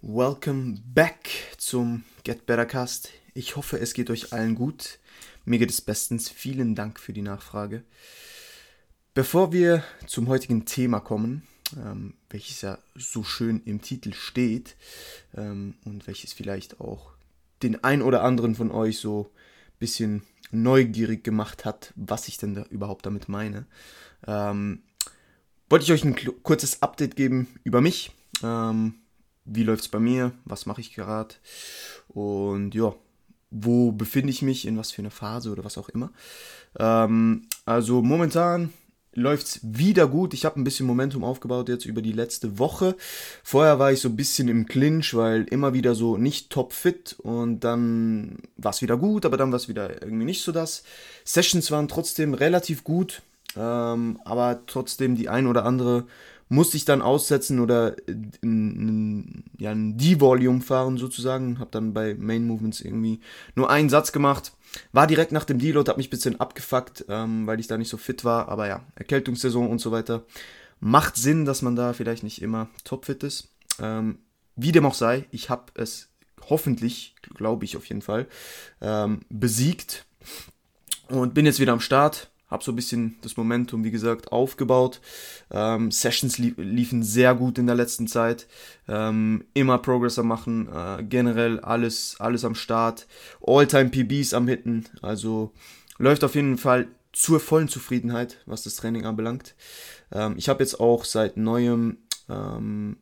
Welcome 0.00 0.76
back 0.94 1.28
zum 1.56 2.04
Get 2.22 2.46
Better 2.46 2.66
Cast. 2.66 3.10
Ich 3.34 3.56
hoffe, 3.56 3.80
es 3.80 3.94
geht 3.94 4.10
euch 4.10 4.32
allen 4.32 4.54
gut. 4.54 5.00
Mir 5.44 5.58
geht 5.58 5.70
es 5.70 5.80
bestens. 5.80 6.28
Vielen 6.28 6.76
Dank 6.76 7.00
für 7.00 7.12
die 7.12 7.20
Nachfrage. 7.22 7.82
Bevor 9.12 9.52
wir 9.52 9.82
zum 10.06 10.28
heutigen 10.28 10.66
Thema 10.66 11.00
kommen, 11.00 11.42
ähm, 11.76 12.14
welches 12.30 12.60
ja 12.60 12.78
so 12.94 13.24
schön 13.24 13.60
im 13.64 13.82
Titel 13.82 14.12
steht 14.12 14.76
ähm, 15.36 15.74
und 15.84 16.06
welches 16.06 16.32
vielleicht 16.32 16.80
auch 16.80 17.10
den 17.64 17.82
ein 17.82 18.00
oder 18.00 18.22
anderen 18.22 18.54
von 18.54 18.70
euch 18.70 19.00
so 19.00 19.32
ein 19.32 19.78
bisschen 19.80 20.22
neugierig 20.52 21.24
gemacht 21.24 21.64
hat, 21.64 21.92
was 21.96 22.28
ich 22.28 22.38
denn 22.38 22.54
da 22.54 22.62
überhaupt 22.70 23.04
damit 23.04 23.28
meine, 23.28 23.66
ähm, 24.28 24.84
wollte 25.68 25.86
ich 25.86 25.90
euch 25.90 26.04
ein 26.04 26.14
kurzes 26.44 26.82
Update 26.82 27.16
geben 27.16 27.48
über 27.64 27.80
mich. 27.80 28.12
Ähm, 28.44 29.00
wie 29.50 29.64
läuft 29.64 29.82
es 29.82 29.88
bei 29.88 29.98
mir, 29.98 30.32
was 30.44 30.66
mache 30.66 30.80
ich 30.80 30.94
gerade 30.94 31.34
und 32.08 32.74
ja, 32.74 32.94
wo 33.50 33.92
befinde 33.92 34.30
ich 34.30 34.42
mich, 34.42 34.66
in 34.66 34.76
was 34.76 34.90
für 34.90 35.02
einer 35.02 35.10
Phase 35.10 35.50
oder 35.50 35.64
was 35.64 35.78
auch 35.78 35.88
immer. 35.88 36.10
Ähm, 36.78 37.48
also 37.64 38.02
momentan 38.02 38.72
läuft 39.14 39.46
es 39.46 39.60
wieder 39.62 40.06
gut. 40.06 40.34
Ich 40.34 40.44
habe 40.44 40.60
ein 40.60 40.64
bisschen 40.64 40.86
Momentum 40.86 41.24
aufgebaut 41.24 41.68
jetzt 41.68 41.86
über 41.86 42.02
die 42.02 42.12
letzte 42.12 42.58
Woche. 42.58 42.96
Vorher 43.42 43.78
war 43.78 43.92
ich 43.92 44.00
so 44.00 44.08
ein 44.08 44.16
bisschen 44.16 44.48
im 44.48 44.66
Clinch, 44.66 45.14
weil 45.14 45.44
immer 45.44 45.72
wieder 45.72 45.94
so 45.94 46.16
nicht 46.16 46.50
top 46.50 46.72
fit 46.72 47.16
und 47.18 47.60
dann 47.60 48.38
war 48.56 48.70
es 48.70 48.82
wieder 48.82 48.96
gut, 48.96 49.26
aber 49.26 49.36
dann 49.36 49.50
war 49.50 49.56
es 49.56 49.68
wieder 49.68 50.02
irgendwie 50.02 50.24
nicht 50.24 50.42
so 50.42 50.52
das. 50.52 50.84
Sessions 51.24 51.70
waren 51.70 51.88
trotzdem 51.88 52.34
relativ 52.34 52.84
gut, 52.84 53.22
ähm, 53.56 54.20
aber 54.24 54.60
trotzdem 54.66 55.16
die 55.16 55.28
ein 55.28 55.46
oder 55.46 55.64
andere 55.64 56.06
musste 56.48 56.76
ich 56.76 56.84
dann 56.84 57.02
aussetzen 57.02 57.60
oder 57.60 57.96
in, 58.42 59.44
ja, 59.58 59.70
ein 59.70 59.98
D-Volume 59.98 60.60
fahren 60.60 60.96
sozusagen. 60.96 61.58
Habe 61.58 61.70
dann 61.70 61.92
bei 61.92 62.14
Main 62.14 62.46
Movements 62.46 62.80
irgendwie 62.80 63.20
nur 63.54 63.70
einen 63.70 63.88
Satz 63.88 64.12
gemacht. 64.12 64.52
War 64.92 65.06
direkt 65.06 65.32
nach 65.32 65.44
dem 65.44 65.58
Deload, 65.58 65.88
hat 65.90 65.96
mich 65.96 66.08
ein 66.08 66.10
bisschen 66.10 66.40
abgefuckt, 66.40 67.04
ähm, 67.08 67.46
weil 67.46 67.60
ich 67.60 67.66
da 67.66 67.76
nicht 67.76 67.88
so 67.88 67.96
fit 67.96 68.24
war. 68.24 68.48
Aber 68.48 68.66
ja, 68.66 68.84
Erkältungssaison 68.94 69.68
und 69.68 69.80
so 69.80 69.92
weiter. 69.92 70.24
Macht 70.80 71.16
Sinn, 71.16 71.44
dass 71.44 71.62
man 71.62 71.76
da 71.76 71.92
vielleicht 71.92 72.22
nicht 72.22 72.40
immer 72.40 72.68
topfit 72.84 73.22
ist. 73.22 73.48
Ähm, 73.80 74.18
wie 74.56 74.72
dem 74.72 74.86
auch 74.86 74.94
sei, 74.94 75.26
ich 75.30 75.50
habe 75.50 75.72
es 75.74 76.08
hoffentlich, 76.48 77.14
glaube 77.34 77.64
ich 77.64 77.76
auf 77.76 77.84
jeden 77.86 78.02
Fall, 78.02 78.26
ähm, 78.80 79.20
besiegt 79.28 80.06
und 81.08 81.34
bin 81.34 81.46
jetzt 81.46 81.60
wieder 81.60 81.72
am 81.72 81.80
Start 81.80 82.30
habe 82.48 82.64
so 82.64 82.72
ein 82.72 82.76
bisschen 82.76 83.16
das 83.22 83.36
Momentum, 83.36 83.84
wie 83.84 83.90
gesagt, 83.90 84.32
aufgebaut. 84.32 85.00
Ähm, 85.50 85.90
Sessions 85.90 86.38
lief, 86.38 86.54
liefen 86.56 87.02
sehr 87.02 87.34
gut 87.34 87.58
in 87.58 87.66
der 87.66 87.76
letzten 87.76 88.06
Zeit. 88.06 88.46
Ähm, 88.88 89.44
immer 89.54 89.78
Progress 89.78 90.18
am 90.18 90.28
machen, 90.28 90.68
äh, 90.72 91.02
generell 91.02 91.60
alles, 91.60 92.16
alles 92.18 92.44
am 92.44 92.54
Start. 92.54 93.06
All-Time 93.46 93.90
PBs 93.90 94.34
am 94.34 94.48
Hitten. 94.48 94.86
Also 95.02 95.52
läuft 95.98 96.24
auf 96.24 96.34
jeden 96.34 96.58
Fall 96.58 96.88
zur 97.12 97.40
vollen 97.40 97.68
Zufriedenheit, 97.68 98.38
was 98.46 98.62
das 98.62 98.76
Training 98.76 99.04
anbelangt. 99.04 99.54
Ähm, 100.12 100.34
ich 100.36 100.48
habe 100.48 100.62
jetzt 100.62 100.80
auch 100.80 101.04
seit 101.04 101.36
neuem 101.36 101.98
ähm, 102.28 102.96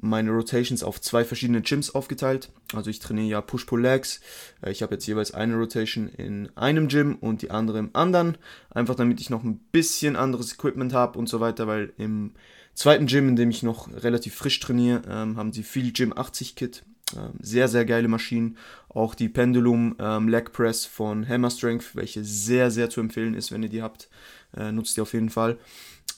meine 0.00 0.30
Rotations 0.30 0.82
auf 0.82 1.00
zwei 1.00 1.24
verschiedene 1.24 1.60
Gyms 1.60 1.94
aufgeteilt. 1.94 2.50
Also 2.72 2.90
ich 2.90 3.00
trainiere 3.00 3.26
ja 3.26 3.40
Push-Pull-Legs. 3.40 4.20
Äh, 4.62 4.70
ich 4.70 4.82
habe 4.82 4.94
jetzt 4.94 5.06
jeweils 5.06 5.32
eine 5.32 5.56
Rotation 5.56 6.08
in 6.08 6.48
einem 6.56 6.88
Gym 6.88 7.16
und 7.16 7.42
die 7.42 7.50
andere 7.50 7.78
im 7.78 7.90
anderen. 7.92 8.38
Einfach 8.70 8.94
damit 8.94 9.20
ich 9.20 9.30
noch 9.30 9.44
ein 9.44 9.58
bisschen 9.72 10.16
anderes 10.16 10.54
Equipment 10.54 10.92
habe 10.92 11.18
und 11.18 11.28
so 11.28 11.40
weiter, 11.40 11.66
weil 11.66 11.92
im 11.98 12.32
zweiten 12.74 13.06
Gym, 13.06 13.28
in 13.28 13.36
dem 13.36 13.50
ich 13.50 13.62
noch 13.62 13.88
relativ 13.92 14.34
frisch 14.34 14.60
trainiere, 14.60 15.02
ähm, 15.08 15.36
haben 15.36 15.52
sie 15.52 15.64
viel 15.64 15.92
Gym 15.92 16.16
80 16.16 16.54
Kit. 16.54 16.84
Ähm, 17.16 17.32
sehr, 17.40 17.68
sehr 17.68 17.84
geile 17.84 18.08
Maschinen. 18.08 18.56
Auch 18.88 19.14
die 19.14 19.28
Pendulum 19.28 19.96
ähm, 19.98 20.28
Leg 20.28 20.52
Press 20.52 20.84
von 20.84 21.28
Hammer 21.28 21.50
Strength, 21.50 21.96
welche 21.96 22.22
sehr, 22.22 22.70
sehr 22.70 22.88
zu 22.88 23.00
empfehlen 23.00 23.34
ist, 23.34 23.50
wenn 23.50 23.62
ihr 23.62 23.68
die 23.68 23.82
habt. 23.82 24.08
Äh, 24.56 24.70
nutzt 24.72 24.96
die 24.96 25.00
auf 25.00 25.12
jeden 25.12 25.30
Fall. 25.30 25.58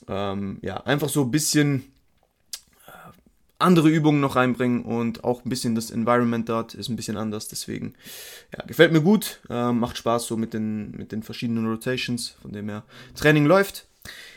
Ja, 0.08 0.78
einfach 0.86 1.10
so 1.10 1.22
ein 1.22 1.30
bisschen 1.30 1.84
andere 3.60 3.88
Übungen 3.88 4.20
noch 4.20 4.36
reinbringen 4.36 4.82
und 4.82 5.24
auch 5.24 5.44
ein 5.44 5.48
bisschen 5.48 5.74
das 5.74 5.90
Environment 5.90 6.48
dort 6.48 6.74
ist 6.74 6.88
ein 6.88 6.96
bisschen 6.96 7.16
anders. 7.16 7.48
Deswegen, 7.48 7.94
ja, 8.56 8.64
gefällt 8.64 8.92
mir 8.92 9.02
gut, 9.02 9.40
äh, 9.48 9.72
macht 9.72 9.96
Spaß 9.96 10.26
so 10.26 10.36
mit 10.36 10.54
den, 10.54 10.92
mit 10.92 11.12
den 11.12 11.22
verschiedenen 11.22 11.66
Rotations, 11.66 12.34
von 12.42 12.52
dem 12.52 12.68
her 12.68 12.84
Training 13.14 13.46
läuft. 13.46 13.86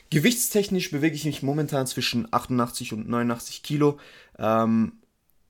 Gewichtstechnisch 0.09 0.91
bewege 0.91 1.15
ich 1.15 1.25
mich 1.25 1.41
momentan 1.41 1.87
zwischen 1.87 2.27
88 2.31 2.93
und 2.93 3.09
89 3.09 3.63
Kilo. 3.63 3.97
Ähm, 4.37 4.93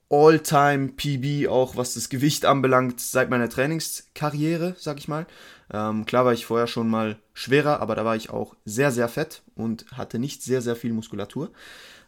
All-Time 0.09 0.89
PB, 0.89 1.49
auch 1.49 1.75
was 1.75 1.95
das 1.95 2.07
Gewicht 2.07 2.45
anbelangt, 2.45 2.99
seit 2.99 3.31
meiner 3.31 3.49
Trainingskarriere, 3.49 4.75
sag 4.77 4.99
ich 4.99 5.07
mal. 5.07 5.25
Ähm, 5.71 6.05
klar 6.05 6.23
war 6.23 6.33
ich 6.33 6.45
vorher 6.45 6.67
schon 6.67 6.87
mal 6.87 7.17
schwerer, 7.33 7.81
aber 7.81 7.95
da 7.95 8.05
war 8.05 8.15
ich 8.15 8.29
auch 8.29 8.55
sehr, 8.63 8.91
sehr 8.91 9.09
fett 9.09 9.41
und 9.55 9.85
hatte 9.91 10.19
nicht 10.19 10.43
sehr, 10.43 10.61
sehr 10.61 10.75
viel 10.75 10.93
Muskulatur. 10.93 11.51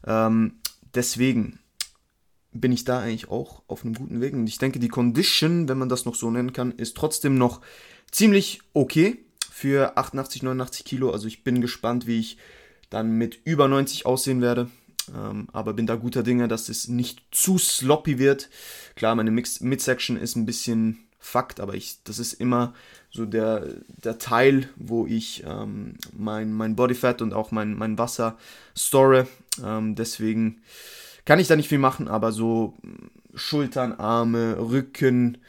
Ähm, 0.05 0.59
deswegen 0.95 1.59
bin 2.51 2.71
ich 2.71 2.85
da 2.85 2.99
eigentlich 2.99 3.29
auch 3.29 3.63
auf 3.67 3.83
einem 3.83 3.93
guten 3.93 4.21
Weg. 4.21 4.33
Und 4.33 4.47
ich 4.47 4.57
denke, 4.57 4.79
die 4.79 4.87
Condition, 4.87 5.67
wenn 5.67 5.77
man 5.77 5.89
das 5.89 6.05
noch 6.05 6.15
so 6.15 6.31
nennen 6.31 6.53
kann, 6.53 6.71
ist 6.71 6.95
trotzdem 6.95 7.37
noch 7.37 7.61
ziemlich 8.11 8.61
okay 8.73 9.25
für 9.51 9.97
88, 9.97 10.43
89 10.43 10.85
Kilo. 10.85 11.11
Also 11.11 11.27
ich 11.27 11.43
bin 11.43 11.61
gespannt, 11.61 12.07
wie 12.07 12.19
ich 12.19 12.37
dann 12.89 13.11
mit 13.11 13.39
über 13.43 13.67
90 13.67 14.05
aussehen 14.05 14.41
werde. 14.41 14.69
Ähm, 15.13 15.47
aber 15.51 15.73
bin 15.73 15.85
da 15.85 15.95
guter 15.95 16.23
Dinge, 16.23 16.47
dass 16.47 16.69
es 16.69 16.87
nicht 16.87 17.21
zu 17.31 17.57
sloppy 17.57 18.17
wird. 18.17 18.49
Klar, 18.95 19.15
meine 19.15 19.31
Midsection 19.31 20.17
ist 20.17 20.35
ein 20.35 20.45
bisschen 20.45 21.04
Fakt, 21.25 21.59
aber 21.59 21.73
ich, 21.73 21.97
das 22.03 22.19
ist 22.19 22.33
immer 22.33 22.75
so 23.09 23.25
der, 23.25 23.65
der 23.87 24.19
Teil, 24.19 24.69
wo 24.75 25.07
ich 25.07 25.43
ähm, 25.43 25.95
mein, 26.15 26.53
mein 26.53 26.75
Bodyfat 26.75 27.23
und 27.23 27.33
auch 27.33 27.49
mein, 27.49 27.73
mein 27.75 27.97
Wasser 27.97 28.37
store. 28.77 29.27
Ähm, 29.65 29.95
deswegen 29.95 30.61
kann 31.25 31.39
ich 31.39 31.47
da 31.47 31.55
nicht 31.55 31.67
viel 31.67 31.79
machen, 31.79 32.07
aber 32.07 32.31
so 32.31 32.75
Schultern, 33.33 33.93
Arme, 33.93 34.55
Rücken, 34.59 35.39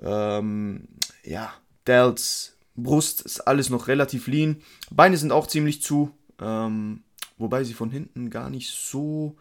ähm, 0.00 0.88
ja, 1.22 1.52
Delts, 1.86 2.56
Brust 2.74 3.20
ist 3.20 3.40
alles 3.40 3.68
noch 3.68 3.86
relativ 3.86 4.28
lean. 4.28 4.62
Beine 4.90 5.18
sind 5.18 5.30
auch 5.30 5.46
ziemlich 5.46 5.82
zu, 5.82 6.10
ähm, 6.40 7.02
wobei 7.36 7.64
sie 7.64 7.74
von 7.74 7.90
hinten 7.90 8.30
gar 8.30 8.48
nicht 8.48 8.70
so 8.70 9.36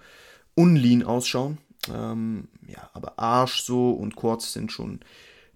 unlean 0.53 1.03
ausschauen. 1.03 1.59
Ähm, 1.89 2.49
ja, 2.67 2.89
aber 2.93 3.17
Arsch 3.17 3.61
so 3.61 3.91
und 3.91 4.17
Quads 4.17 4.51
sind 4.51 4.73
schon 4.73 4.99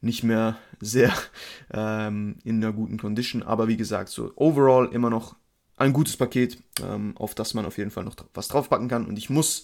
nicht 0.02 0.24
mehr 0.24 0.58
sehr 0.80 1.14
ähm, 1.72 2.38
in 2.44 2.58
einer 2.58 2.74
guten 2.74 2.98
Condition. 2.98 3.44
Aber 3.44 3.68
wie 3.68 3.78
gesagt, 3.78 4.10
so 4.10 4.32
overall 4.36 4.90
immer 4.92 5.10
noch 5.10 5.36
ein 5.78 5.94
gutes 5.94 6.18
Paket, 6.18 6.58
ähm, 6.84 7.16
auf 7.18 7.36
das 7.36 7.54
man 7.54 7.66
auf 7.66 7.78
jeden 7.78 7.92
Fall 7.92 8.04
noch 8.04 8.16
was 8.34 8.48
draufpacken 8.48 8.88
kann. 8.88 9.06
Und 9.06 9.18
ich 9.18 9.30
muss, 9.30 9.64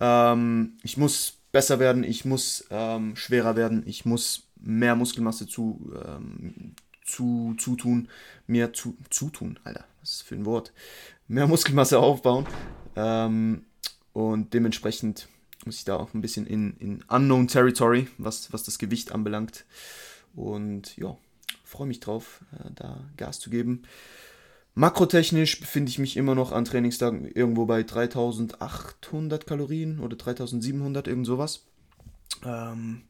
ähm, 0.00 0.78
ich 0.82 0.96
muss 0.96 1.38
besser 1.52 1.78
werden, 1.78 2.04
ich 2.04 2.24
muss 2.24 2.66
ähm, 2.70 3.16
schwerer 3.16 3.56
werden, 3.56 3.82
ich 3.86 4.04
muss 4.04 4.48
mehr 4.60 4.94
Muskelmasse 4.94 5.46
zu, 5.46 5.92
ähm, 6.06 6.74
zu, 7.04 7.54
zutun, 7.58 8.08
mehr 8.46 8.72
zu, 8.72 8.96
zutun, 9.10 9.58
Alter, 9.64 9.84
was 10.00 10.12
ist 10.12 10.22
für 10.22 10.34
ein 10.34 10.46
Wort? 10.46 10.72
Mehr 11.28 11.46
Muskelmasse 11.46 11.98
aufbauen. 11.98 12.46
Ähm, 12.96 13.64
und 14.12 14.54
dementsprechend 14.54 15.28
muss 15.66 15.78
ich 15.78 15.84
da 15.84 15.96
auch 15.96 16.14
ein 16.14 16.20
bisschen 16.20 16.46
in, 16.46 16.76
in 16.78 17.04
Unknown 17.08 17.48
Territory, 17.48 18.08
was, 18.18 18.52
was 18.52 18.62
das 18.62 18.78
Gewicht 18.78 19.12
anbelangt. 19.12 19.64
Und 20.34 20.96
ja, 20.96 21.16
freue 21.64 21.86
mich 21.86 22.00
drauf, 22.00 22.40
äh, 22.52 22.70
da 22.74 23.04
Gas 23.16 23.40
zu 23.40 23.50
geben. 23.50 23.82
Makrotechnisch 24.74 25.60
befinde 25.60 25.90
ich 25.90 25.98
mich 25.98 26.16
immer 26.16 26.34
noch 26.34 26.50
an 26.52 26.64
Trainingstagen 26.64 27.30
irgendwo 27.30 27.66
bei 27.66 27.82
3800 27.82 29.46
Kalorien 29.46 30.00
oder 30.00 30.16
3700, 30.16 31.08
irgend 31.08 31.26
sowas. 31.26 31.66
Ähm, 32.44 33.02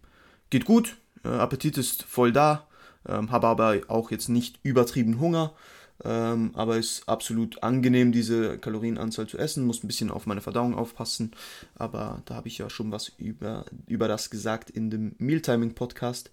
geht 0.51 0.65
gut, 0.65 0.97
äh, 1.25 1.29
Appetit 1.29 1.79
ist 1.79 2.03
voll 2.03 2.33
da, 2.33 2.67
ähm, 3.07 3.31
habe 3.31 3.47
aber 3.47 3.81
auch 3.87 4.11
jetzt 4.11 4.29
nicht 4.29 4.59
übertrieben 4.65 5.21
Hunger. 5.21 5.55
Ähm, 6.05 6.51
aber 6.55 6.79
ist 6.79 7.09
absolut 7.09 7.63
angenehm, 7.63 8.13
diese 8.13 8.59
Kalorienanzahl 8.59 9.27
zu 9.27 9.39
essen. 9.39 9.67
Muss 9.67 9.83
ein 9.83 9.87
bisschen 9.87 10.11
auf 10.11 10.27
meine 10.27 10.41
Verdauung 10.41 10.75
aufpassen. 10.75 11.33
Aber 11.75 12.23
da 12.25 12.35
habe 12.35 12.49
ich 12.49 12.59
ja 12.59 12.69
schon 12.71 12.91
was 12.93 13.13
über, 13.19 13.65
über 13.87 14.09
das 14.09 14.31
gesagt 14.31 14.71
in 14.71 14.91
dem 14.91 15.15
Mealtiming-Podcast. 15.19 16.31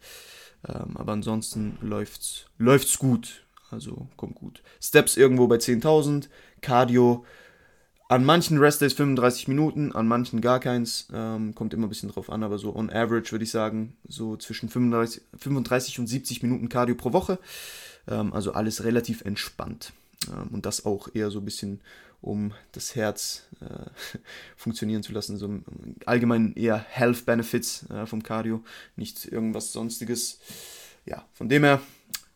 Ähm, 0.67 0.97
aber 0.97 1.13
ansonsten 1.13 1.77
läuft's, 1.81 2.45
läuft's 2.57 2.97
gut. 2.97 3.43
Also 3.71 4.07
kommt 4.17 4.35
gut. 4.35 4.63
Steps 4.81 5.17
irgendwo 5.17 5.47
bei 5.47 5.57
10.000. 5.57 6.27
Cardio 6.61 7.25
an 8.09 8.25
manchen 8.25 8.57
Restdays 8.57 8.93
35 8.93 9.47
Minuten, 9.47 9.91
an 9.91 10.07
manchen 10.07 10.41
gar 10.41 10.59
keins. 10.59 11.07
Ähm, 11.13 11.53
kommt 11.53 11.75
immer 11.75 11.85
ein 11.85 11.89
bisschen 11.89 12.09
drauf 12.09 12.31
an, 12.31 12.43
aber 12.43 12.57
so 12.57 12.75
on 12.75 12.89
average 12.89 13.31
würde 13.31 13.43
ich 13.43 13.51
sagen, 13.51 13.97
so 14.07 14.35
zwischen 14.35 14.67
35, 14.67 15.21
35 15.37 15.99
und 15.99 16.07
70 16.07 16.41
Minuten 16.41 16.69
Cardio 16.69 16.95
pro 16.95 17.13
Woche. 17.13 17.37
Ähm, 18.09 18.33
also 18.33 18.51
alles 18.53 18.83
relativ 18.83 19.21
entspannt. 19.21 19.93
Ähm, 20.27 20.49
und 20.49 20.65
das 20.65 20.85
auch 20.85 21.09
eher 21.13 21.31
so 21.31 21.39
ein 21.39 21.45
bisschen 21.45 21.79
um 22.21 22.53
das 22.73 22.95
Herz 22.95 23.43
äh, 23.61 24.17
funktionieren 24.57 25.03
zu 25.03 25.13
lassen. 25.13 25.37
So 25.37 25.59
allgemein 26.05 26.53
eher 26.55 26.77
Health 26.77 27.25
Benefits 27.25 27.89
äh, 27.89 28.05
vom 28.05 28.23
Cardio, 28.23 28.63
nicht 28.95 29.25
irgendwas 29.25 29.71
sonstiges. 29.71 30.39
Ja, 31.05 31.25
von 31.33 31.47
dem 31.47 31.63
her 31.63 31.81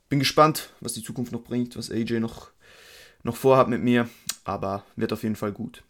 bin 0.10 0.20
gespannt, 0.20 0.70
was 0.80 0.94
die 0.94 1.04
Zukunft 1.04 1.32
noch 1.32 1.44
bringt, 1.44 1.76
was 1.76 1.92
AJ 1.92 2.20
noch, 2.20 2.50
noch 3.24 3.36
vorhat 3.36 3.68
mit 3.68 3.84
mir, 3.84 4.10
aber 4.44 4.86
wird 4.96 5.12
auf 5.12 5.24
jeden 5.24 5.36
Fall 5.36 5.52
gut. 5.52 5.84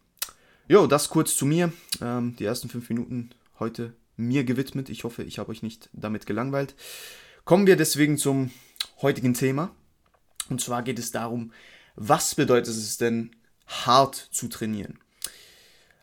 Jo, 0.68 0.88
das 0.88 1.10
kurz 1.10 1.36
zu 1.36 1.46
mir. 1.46 1.72
Ähm, 2.02 2.36
die 2.38 2.46
ersten 2.46 2.70
fünf 2.70 2.90
Minuten 2.90 3.32
heute 3.60 3.94
mir 4.16 4.44
gewidmet. 4.44 4.90
Ich 4.90 5.04
hoffe, 5.04 5.24
ich 5.24 5.40
habe 5.40 5.52
euch 5.52 5.62
nicht 5.62 5.90
damit 5.94 6.26
gelangweilt. 6.26 6.76
Kommen 7.46 7.68
wir 7.68 7.76
deswegen 7.76 8.18
zum 8.18 8.52
heutigen 9.04 9.34
Thema. 9.36 9.70
Und 10.50 10.62
zwar 10.62 10.82
geht 10.82 10.98
es 10.98 11.12
darum, 11.12 11.52
was 11.96 12.34
bedeutet 12.36 12.74
es 12.74 12.98
denn, 12.98 13.36
hart 13.68 14.16
zu 14.16 14.48
trainieren? 14.48 15.00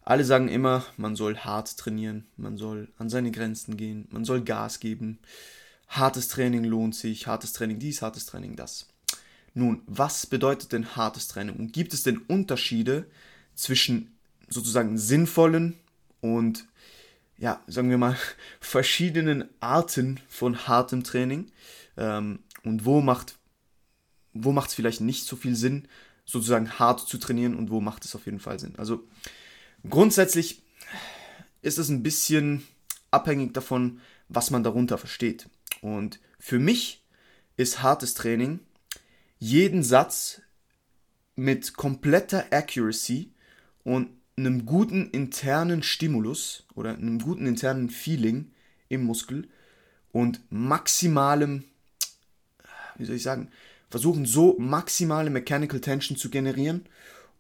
Alle 0.03 0.25
sagen 0.25 0.49
immer, 0.49 0.85
man 0.97 1.17
soll 1.17 1.37
hart 1.39 1.77
trainieren, 1.77 2.27
man 2.37 2.57
soll 2.57 2.89
an 2.99 3.11
seine 3.11 3.31
Grenzen 3.31 3.77
gehen, 3.77 4.07
man 4.11 4.25
soll 4.25 4.43
Gas 4.43 4.81
geben. 4.81 5.19
Hartes 5.89 6.29
Training 6.29 6.65
lohnt 6.65 6.95
sich, 6.95 7.27
hartes 7.27 7.53
Training 7.53 7.79
dies, 7.79 8.03
hartes 8.03 8.27
Training 8.27 8.57
das. 8.57 8.89
Nun, 9.55 9.83
was 9.87 10.27
bedeutet 10.27 10.73
denn 10.73 10.95
hartes 10.95 11.29
Training? 11.29 11.57
Und 11.57 11.73
gibt 11.73 11.93
es 11.93 12.03
denn 12.03 12.19
Unterschiede 12.19 13.07
zwischen 13.55 14.17
sozusagen 14.49 14.97
sinnvollen 14.99 15.77
und 16.21 16.67
ja, 17.39 17.63
sagen 17.67 17.91
wir 17.91 17.99
mal, 17.99 18.17
verschiedenen 18.61 19.49
Arten 19.61 20.21
von 20.29 20.69
hartem 20.69 21.03
Training. 21.03 21.51
Ähm, 21.97 22.41
und 22.65 22.85
wo 22.85 23.01
macht 23.01 23.37
wo 24.33 24.53
macht 24.53 24.71
es 24.71 24.75
vielleicht 24.75 25.01
nicht 25.01 25.27
so 25.27 25.37
viel 25.37 25.57
Sinn, 25.57 25.89
sozusagen 26.25 26.79
hart 26.79 27.01
zu 27.01 27.19
trainieren 27.19 27.57
und 27.57 27.71
wo 27.71 27.81
macht 27.81 28.05
es 28.05 28.15
auf 28.15 28.27
jeden 28.27 28.41
Fall 28.41 28.59
Sinn. 28.59 28.75
Also 28.77 29.07
grundsätzlich 29.89 30.63
ist 31.63 31.79
es 31.79 31.89
ein 31.89 32.03
bisschen 32.03 32.63
abhängig 33.11 33.53
davon, 33.55 34.01
was 34.29 34.51
man 34.51 34.63
darunter 34.63 34.99
versteht. 34.99 35.49
Und 35.81 36.21
für 36.39 36.59
mich 36.59 37.05
ist 37.57 37.83
hartes 37.83 38.15
Training 38.15 38.61
jeden 39.39 39.83
Satz 39.83 40.43
mit 41.35 41.75
kompletter 41.75 42.47
Accuracy 42.53 43.33
und 43.83 44.11
einem 44.37 44.67
guten 44.67 45.11
internen 45.11 45.83
Stimulus 45.83 46.67
oder 46.75 46.95
einem 46.95 47.19
guten 47.19 47.47
internen 47.47 47.91
Feeling 47.91 48.53
im 48.89 49.05
Muskel 49.05 49.49
und 50.13 50.41
maximalem, 50.51 51.65
wie 53.01 53.05
soll 53.07 53.17
ich 53.17 53.23
sagen, 53.23 53.51
versuchen 53.89 54.25
so 54.25 54.57
maximale 54.59 55.31
Mechanical 55.31 55.81
Tension 55.81 56.17
zu 56.17 56.31
generieren 56.31 56.87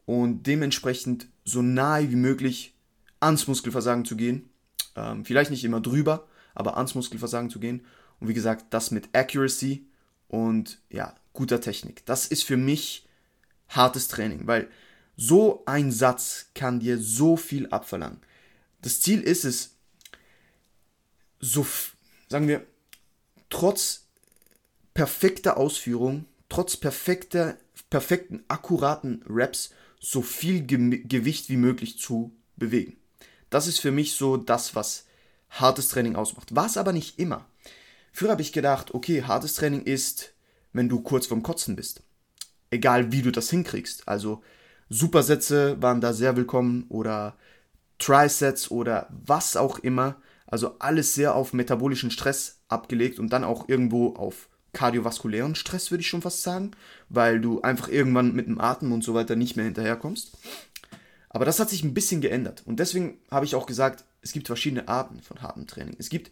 und 0.07 0.47
dementsprechend 0.47 1.29
so 1.45 1.63
nahe 1.63 2.11
wie 2.11 2.17
möglich 2.17 2.75
ans 3.21 3.47
Muskelversagen 3.47 4.05
zu 4.05 4.17
gehen. 4.17 4.49
Ähm, 4.97 5.25
vielleicht 5.25 5.51
nicht 5.51 5.65
immer 5.65 5.81
drüber, 5.81 6.27
aber 6.55 6.77
ans 6.77 6.95
Muskelversagen 6.95 7.51
zu 7.51 7.61
gehen. 7.61 7.87
Und 8.19 8.29
wie 8.29 8.35
gesagt, 8.35 8.67
das 8.71 8.91
mit 8.91 9.09
Accuracy 9.15 9.87
und 10.29 10.81
ja, 10.91 11.15
guter 11.33 11.61
Technik. 11.61 12.05
Das 12.07 12.27
ist 12.27 12.45
für 12.45 12.57
mich 12.57 13.07
hartes 13.69 14.09
Training, 14.09 14.47
weil 14.47 14.69
so 15.17 15.63
ein 15.67 15.93
Satz 15.93 16.51
kann 16.55 16.81
dir 16.81 16.99
so 16.99 17.37
viel 17.37 17.69
abverlangen. 17.69 18.21
Das 18.83 19.01
Ziel 19.01 19.21
ist 19.21 19.45
es, 19.45 19.77
so, 21.39 21.67
sagen 22.29 22.49
wir, 22.49 22.67
trotz 23.49 24.07
perfekter 24.95 25.57
Ausführung, 25.57 26.27
trotz 26.49 26.77
perfekter, 26.77 27.57
perfekten, 27.91 28.45
akkuraten 28.49 29.25
Raps, 29.29 29.71
so 30.01 30.23
viel 30.23 30.63
Ge 30.63 31.03
Gewicht 31.05 31.49
wie 31.49 31.57
möglich 31.57 31.99
zu 31.99 32.33
bewegen. 32.57 32.97
Das 33.51 33.67
ist 33.67 33.81
für 33.81 33.91
mich 33.91 34.15
so 34.15 34.37
das, 34.37 34.75
was 34.75 35.07
hartes 35.51 35.89
Training 35.89 36.17
ausmacht. 36.17 36.55
War 36.55 36.67
es 36.67 36.77
aber 36.77 36.93
nicht 36.93 37.19
immer. 37.19 37.47
Früher 38.13 38.31
habe 38.31 38.43
ich 38.43 38.53
gedacht, 38.53 38.95
okay, 38.95 39.25
hartes 39.25 39.55
Training 39.55 39.83
ist, 39.83 40.33
wenn 40.73 40.89
du 40.89 41.01
kurz 41.01 41.27
vorm 41.27 41.43
Kotzen 41.43 41.77
bist. 41.77 42.03
Egal 42.71 43.13
wie 43.13 43.23
du 43.23 43.33
das 43.33 43.51
hinkriegst. 43.51 44.09
Also 44.09 44.43
Supersätze 44.89 45.81
waren 45.83 46.01
da 46.01 46.13
sehr 46.13 46.37
willkommen 46.37 46.87
oder 46.89 47.37
Trisets 47.99 48.71
oder 48.71 49.09
was 49.11 49.57
auch 49.57 49.79
immer. 49.79 50.17
Also 50.47 50.77
alles 50.79 51.15
sehr 51.15 51.35
auf 51.35 51.53
metabolischen 51.53 52.11
Stress 52.11 52.61
abgelegt 52.69 53.19
und 53.19 53.33
dann 53.33 53.45
auch 53.45 53.69
irgendwo 53.69 54.15
auf 54.15 54.49
kardiovaskulären 54.73 55.55
Stress, 55.55 55.91
würde 55.91 56.03
ich 56.03 56.09
schon 56.09 56.23
fast 56.23 56.43
sagen, 56.43 56.73
weil 57.09 57.41
du 57.41 57.61
einfach 57.63 57.89
irgendwann 57.89 58.35
mit 58.35 58.47
dem 58.47 58.61
Atmen 58.61 58.93
und 58.93 59.03
so 59.03 59.15
weiter 59.15 59.37
nicht 59.37 59.57
mehr 59.57 59.65
hinterherkommst. 59.65 60.37
Aber 61.29 61.45
das 61.45 61.61
hat 61.61 61.71
sich 61.71 61.85
ein 61.85 61.95
bisschen 61.95 62.21
geändert 62.21 62.63
und 62.67 62.81
deswegen 62.81 63.19
habe 63.31 63.45
ich 63.45 63.55
auch 63.55 63.67
gesagt, 63.67 64.05
es 64.23 64.33
gibt 64.33 64.47
verschiedene 64.47 64.89
Arten 64.89 65.23
von 65.23 65.43
hartem 65.43 65.67
Training. 65.67 65.97
Es 65.99 66.09
gibt 66.09 66.31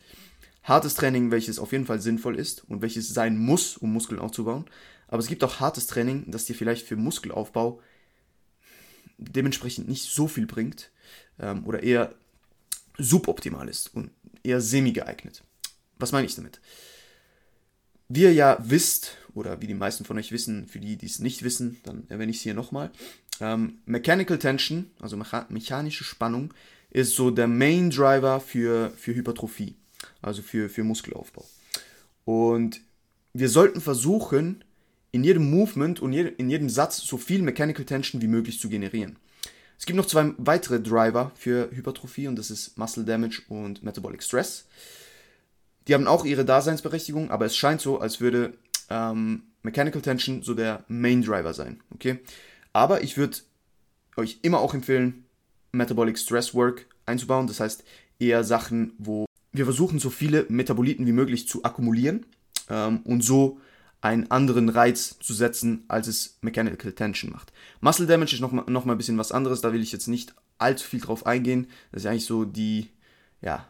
hartes 0.64 0.94
Training, 0.94 1.30
welches 1.30 1.58
auf 1.58 1.72
jeden 1.72 1.86
Fall 1.86 2.00
sinnvoll 2.00 2.36
ist 2.36 2.64
und 2.68 2.82
welches 2.82 3.08
sein 3.08 3.38
muss, 3.38 3.76
um 3.76 3.92
Muskeln 3.92 4.20
aufzubauen. 4.20 4.66
Aber 5.06 5.20
es 5.20 5.28
gibt 5.28 5.42
auch 5.42 5.60
hartes 5.60 5.86
Training, 5.86 6.30
das 6.30 6.44
dir 6.44 6.54
vielleicht 6.54 6.86
für 6.86 6.96
Muskelaufbau 6.96 7.80
dementsprechend 9.16 9.88
nicht 9.88 10.12
so 10.12 10.28
viel 10.28 10.46
bringt 10.46 10.90
ähm, 11.38 11.66
oder 11.66 11.82
eher 11.82 12.14
suboptimal 12.98 13.68
ist 13.68 13.94
und 13.94 14.10
eher 14.42 14.60
semi 14.60 14.92
geeignet. 14.92 15.42
Was 15.98 16.12
meine 16.12 16.26
ich 16.26 16.34
damit? 16.34 16.60
Wie 18.08 18.22
ihr 18.22 18.32
ja 18.32 18.58
wisst, 18.60 19.16
oder 19.34 19.60
wie 19.60 19.66
die 19.66 19.74
meisten 19.74 20.04
von 20.04 20.18
euch 20.18 20.32
wissen, 20.32 20.66
für 20.66 20.80
die, 20.80 20.96
die 20.96 21.06
es 21.06 21.18
nicht 21.18 21.42
wissen, 21.42 21.78
dann 21.84 22.04
erwähne 22.08 22.30
ich 22.30 22.38
es 22.38 22.42
hier 22.42 22.54
nochmal. 22.54 22.90
Ähm, 23.40 23.78
Mechanical 23.86 24.38
Tension, 24.38 24.90
also 25.00 25.16
mecha 25.16 25.46
mechanische 25.48 26.04
Spannung, 26.04 26.54
ist 26.90 27.14
so 27.14 27.30
der 27.30 27.46
Main 27.46 27.90
Driver 27.90 28.40
für, 28.40 28.90
für 28.96 29.14
Hypertrophie, 29.14 29.74
also 30.22 30.42
für, 30.42 30.68
für 30.68 30.84
Muskelaufbau. 30.84 31.46
Und 32.24 32.80
wir 33.34 33.48
sollten 33.48 33.80
versuchen, 33.80 34.64
in 35.10 35.24
jedem 35.24 35.50
Movement 35.50 36.00
und 36.00 36.12
in 36.12 36.50
jedem 36.50 36.68
Satz 36.68 36.98
so 36.98 37.16
viel 37.16 37.42
Mechanical 37.42 37.84
Tension 37.84 38.20
wie 38.20 38.26
möglich 38.26 38.58
zu 38.58 38.68
generieren. 38.68 39.16
Es 39.78 39.86
gibt 39.86 39.96
noch 39.96 40.06
zwei 40.06 40.32
weitere 40.38 40.80
Driver 40.80 41.30
für 41.36 41.70
Hypertrophie 41.70 42.26
und 42.26 42.36
das 42.36 42.50
ist 42.50 42.76
Muscle 42.76 43.04
Damage 43.04 43.42
und 43.48 43.82
Metabolic 43.82 44.22
Stress. 44.22 44.66
Die 45.88 45.94
haben 45.94 46.06
auch 46.06 46.24
ihre 46.24 46.44
Daseinsberechtigung, 46.44 47.30
aber 47.30 47.46
es 47.46 47.56
scheint 47.56 47.80
so, 47.80 47.98
als 47.98 48.20
würde 48.20 48.54
ähm, 48.90 49.44
Mechanical 49.62 50.02
Tension 50.02 50.42
so 50.42 50.54
der 50.54 50.84
Main 50.88 51.22
Driver 51.22 51.54
sein. 51.54 51.80
Okay? 51.90 52.20
Aber 52.72 53.02
ich 53.02 53.16
würde 53.16 53.38
euch 54.16 54.38
immer 54.42 54.60
auch 54.60 54.74
empfehlen, 54.74 55.24
Metabolic 55.72 56.18
Stress 56.18 56.54
Work 56.54 56.86
einzubauen. 57.06 57.46
Das 57.46 57.60
heißt 57.60 57.84
eher 58.18 58.44
Sachen, 58.44 58.92
wo 58.98 59.26
wir 59.52 59.64
versuchen, 59.64 59.98
so 59.98 60.10
viele 60.10 60.44
Metaboliten 60.48 61.06
wie 61.06 61.12
möglich 61.12 61.48
zu 61.48 61.64
akkumulieren 61.64 62.26
ähm, 62.68 63.00
und 63.04 63.22
so 63.22 63.58
einen 64.00 64.30
anderen 64.30 64.68
Reiz 64.68 65.18
zu 65.18 65.34
setzen, 65.34 65.84
als 65.88 66.06
es 66.06 66.38
Mechanical 66.40 66.92
Tension 66.92 67.32
macht. 67.32 67.52
Muscle 67.80 68.06
Damage 68.06 68.34
ist 68.34 68.40
nochmal 68.40 68.64
noch 68.68 68.84
mal 68.84 68.94
ein 68.94 68.98
bisschen 68.98 69.18
was 69.18 69.32
anderes, 69.32 69.60
da 69.60 69.72
will 69.72 69.82
ich 69.82 69.90
jetzt 69.90 70.06
nicht 70.06 70.34
allzu 70.58 70.86
viel 70.86 71.00
drauf 71.00 71.26
eingehen. 71.26 71.66
Das 71.90 72.02
ist 72.02 72.06
eigentlich 72.06 72.26
so 72.26 72.44
die, 72.44 72.90
ja, 73.40 73.66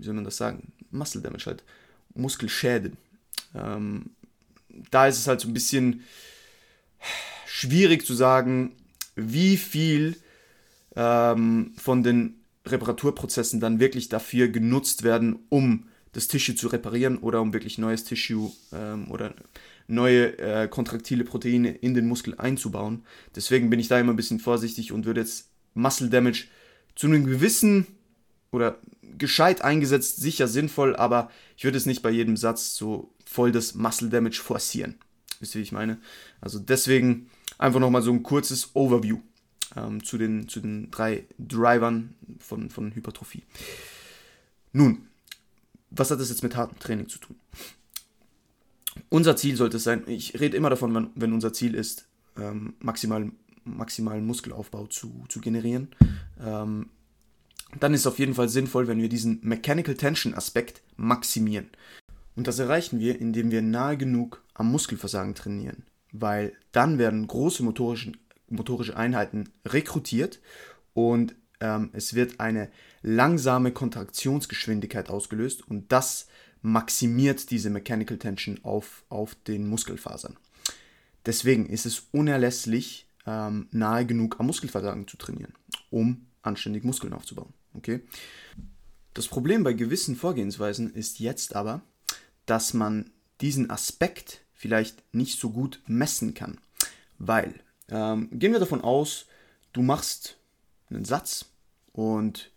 wie 0.00 0.04
soll 0.04 0.14
man 0.14 0.24
das 0.24 0.38
sagen? 0.38 0.72
Muscle 0.90 1.20
Damage 1.20 1.46
halt, 1.46 1.62
Muskelschäden. 2.14 2.96
Ähm, 3.54 4.10
da 4.90 5.06
ist 5.06 5.18
es 5.18 5.26
halt 5.26 5.40
so 5.40 5.48
ein 5.48 5.54
bisschen 5.54 6.04
schwierig 7.46 8.06
zu 8.06 8.14
sagen, 8.14 8.72
wie 9.14 9.56
viel 9.56 10.16
ähm, 10.96 11.72
von 11.76 12.02
den 12.02 12.36
Reparaturprozessen 12.66 13.60
dann 13.60 13.80
wirklich 13.80 14.08
dafür 14.08 14.48
genutzt 14.48 15.02
werden, 15.02 15.38
um 15.48 15.88
das 16.12 16.28
Tissue 16.28 16.54
zu 16.54 16.68
reparieren 16.68 17.18
oder 17.18 17.40
um 17.40 17.52
wirklich 17.52 17.78
neues 17.78 18.04
Tissue 18.04 18.50
ähm, 18.72 19.10
oder 19.10 19.34
neue 19.86 20.38
äh, 20.38 20.68
kontraktile 20.68 21.24
Proteine 21.24 21.72
in 21.72 21.94
den 21.94 22.06
Muskel 22.06 22.34
einzubauen. 22.38 23.04
Deswegen 23.36 23.70
bin 23.70 23.80
ich 23.80 23.88
da 23.88 23.98
immer 23.98 24.12
ein 24.12 24.16
bisschen 24.16 24.40
vorsichtig 24.40 24.92
und 24.92 25.04
würde 25.04 25.20
jetzt 25.20 25.50
Muscle 25.74 26.08
Damage 26.08 26.44
zu 26.94 27.06
einem 27.06 27.26
gewissen 27.26 27.86
oder 28.52 28.78
gescheit 29.18 29.62
eingesetzt 29.62 30.16
sicher 30.16 30.48
sinnvoll, 30.48 30.96
aber 30.96 31.30
ich 31.56 31.64
würde 31.64 31.78
es 31.78 31.86
nicht 31.86 32.02
bei 32.02 32.10
jedem 32.10 32.36
Satz 32.36 32.74
so 32.74 33.12
voll 33.24 33.52
das 33.52 33.74
Muscle 33.74 34.08
Damage 34.08 34.40
forcieren. 34.42 34.96
Wisst 35.40 35.54
ihr, 35.54 35.60
wie 35.60 35.64
ich 35.64 35.72
meine? 35.72 35.98
Also 36.40 36.58
deswegen 36.58 37.30
einfach 37.58 37.80
nochmal 37.80 38.02
so 38.02 38.12
ein 38.12 38.22
kurzes 38.22 38.70
Overview 38.74 39.20
ähm, 39.76 40.02
zu, 40.02 40.18
den, 40.18 40.48
zu 40.48 40.60
den 40.60 40.90
drei 40.90 41.26
Drivern 41.38 42.14
von, 42.38 42.70
von 42.70 42.94
Hypertrophie. 42.94 43.42
Nun, 44.72 45.06
was 45.90 46.10
hat 46.10 46.20
das 46.20 46.30
jetzt 46.30 46.42
mit 46.42 46.56
hartem 46.56 46.78
Training 46.78 47.08
zu 47.08 47.18
tun? 47.18 47.36
Unser 49.08 49.36
Ziel 49.36 49.56
sollte 49.56 49.78
es 49.78 49.84
sein, 49.84 50.02
ich 50.06 50.38
rede 50.40 50.56
immer 50.56 50.70
davon, 50.70 50.94
wenn, 50.94 51.10
wenn 51.14 51.32
unser 51.32 51.52
Ziel 51.52 51.74
ist, 51.74 52.06
ähm, 52.36 52.74
maximal, 52.80 53.30
maximalen 53.64 54.26
Muskelaufbau 54.26 54.86
zu, 54.86 55.24
zu 55.28 55.40
generieren, 55.40 55.88
ähm, 56.40 56.88
dann 57.78 57.94
ist 57.94 58.00
es 58.00 58.06
auf 58.06 58.18
jeden 58.18 58.34
Fall 58.34 58.48
sinnvoll, 58.48 58.88
wenn 58.88 59.00
wir 59.00 59.08
diesen 59.08 59.38
Mechanical 59.42 59.94
Tension 59.94 60.34
Aspekt 60.34 60.82
maximieren. 60.96 61.70
Und 62.34 62.46
das 62.46 62.58
erreichen 62.58 63.00
wir, 63.00 63.20
indem 63.20 63.50
wir 63.50 63.62
nahe 63.62 63.96
genug 63.96 64.42
am 64.54 64.70
Muskelversagen 64.70 65.34
trainieren, 65.34 65.84
weil 66.12 66.52
dann 66.72 66.98
werden 66.98 67.26
große 67.26 67.62
motorische, 67.62 68.12
motorische 68.48 68.96
Einheiten 68.96 69.50
rekrutiert 69.64 70.40
und 70.94 71.34
ähm, 71.60 71.90
es 71.92 72.14
wird 72.14 72.40
eine 72.40 72.70
langsame 73.02 73.72
Kontraktionsgeschwindigkeit 73.72 75.10
ausgelöst 75.10 75.68
und 75.68 75.92
das 75.92 76.28
maximiert 76.62 77.50
diese 77.50 77.70
Mechanical 77.70 78.18
Tension 78.18 78.60
auf, 78.62 79.04
auf 79.08 79.34
den 79.34 79.68
Muskelfasern. 79.68 80.36
Deswegen 81.26 81.66
ist 81.66 81.86
es 81.86 82.06
unerlässlich, 82.12 83.06
ähm, 83.26 83.68
nahe 83.70 84.06
genug 84.06 84.40
am 84.40 84.46
Muskelversagen 84.46 85.06
zu 85.06 85.16
trainieren, 85.16 85.52
um 85.90 86.26
anständig 86.42 86.84
Muskeln 86.84 87.12
aufzubauen. 87.12 87.52
Okay? 87.74 88.00
Das 89.14 89.28
Problem 89.28 89.64
bei 89.64 89.72
gewissen 89.72 90.16
Vorgehensweisen 90.16 90.92
ist 90.92 91.18
jetzt 91.18 91.56
aber, 91.56 91.82
dass 92.46 92.74
man 92.74 93.10
diesen 93.40 93.70
Aspekt 93.70 94.42
vielleicht 94.54 95.02
nicht 95.14 95.40
so 95.40 95.50
gut 95.50 95.80
messen 95.86 96.34
kann. 96.34 96.58
Weil, 97.18 97.54
ähm, 97.88 98.28
gehen 98.32 98.52
wir 98.52 98.60
davon 98.60 98.82
aus, 98.82 99.26
du 99.72 99.82
machst 99.82 100.36
einen 100.90 101.04
Satz 101.04 101.46
und 101.92 102.50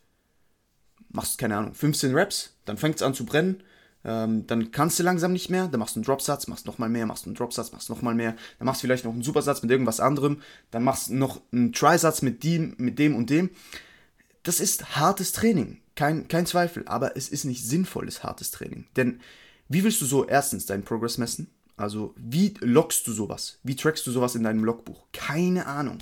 machst, 1.09 1.37
keine 1.37 1.57
Ahnung, 1.57 1.73
15 1.73 2.13
Reps, 2.13 2.55
dann 2.65 2.77
fängt 2.77 2.95
es 2.95 3.01
an 3.01 3.13
zu 3.13 3.25
brennen, 3.25 3.63
ähm, 4.05 4.45
dann 4.47 4.71
kannst 4.71 4.99
du 4.99 5.03
langsam 5.03 5.31
nicht 5.31 5.49
mehr, 5.49 5.67
dann 5.67 5.79
machst 5.79 5.95
du 5.95 5.99
einen 5.99 6.05
Dropsatz, 6.05 6.47
machst 6.47 6.65
nochmal 6.65 6.89
mehr, 6.89 7.05
machst 7.05 7.25
einen 7.25 7.35
Dropsatz, 7.35 7.71
machst 7.71 7.89
nochmal 7.89 8.15
mehr, 8.15 8.35
dann 8.59 8.65
machst 8.65 8.81
du 8.81 8.87
vielleicht 8.87 9.05
noch 9.05 9.13
einen 9.13 9.23
Supersatz 9.23 9.61
mit 9.61 9.71
irgendwas 9.71 9.99
anderem, 9.99 10.41
dann 10.71 10.83
machst 10.83 11.09
du 11.09 11.15
noch 11.15 11.41
einen 11.51 11.71
Trisatz 11.71 12.21
mit 12.21 12.43
dem, 12.43 12.75
mit 12.77 12.99
dem 12.99 13.15
und 13.15 13.29
dem. 13.29 13.49
Das 14.43 14.59
ist 14.59 14.97
hartes 14.97 15.31
Training, 15.31 15.79
kein, 15.95 16.27
kein 16.27 16.45
Zweifel, 16.45 16.83
aber 16.85 17.15
es 17.15 17.29
ist 17.29 17.45
nicht 17.45 17.65
sinnvolles 17.65 18.23
hartes 18.23 18.51
Training. 18.51 18.85
Denn 18.97 19.21
wie 19.69 19.83
willst 19.83 20.01
du 20.01 20.05
so 20.05 20.27
erstens 20.27 20.65
deinen 20.65 20.83
Progress 20.83 21.17
messen? 21.17 21.49
Also, 21.77 22.13
wie 22.17 22.53
loggst 22.59 23.07
du 23.07 23.13
sowas? 23.13 23.59
Wie 23.63 23.75
trackst 23.75 24.05
du 24.05 24.11
sowas 24.11 24.35
in 24.35 24.43
deinem 24.43 24.63
Logbuch? 24.63 25.07
Keine 25.11 25.65
Ahnung. 25.65 25.99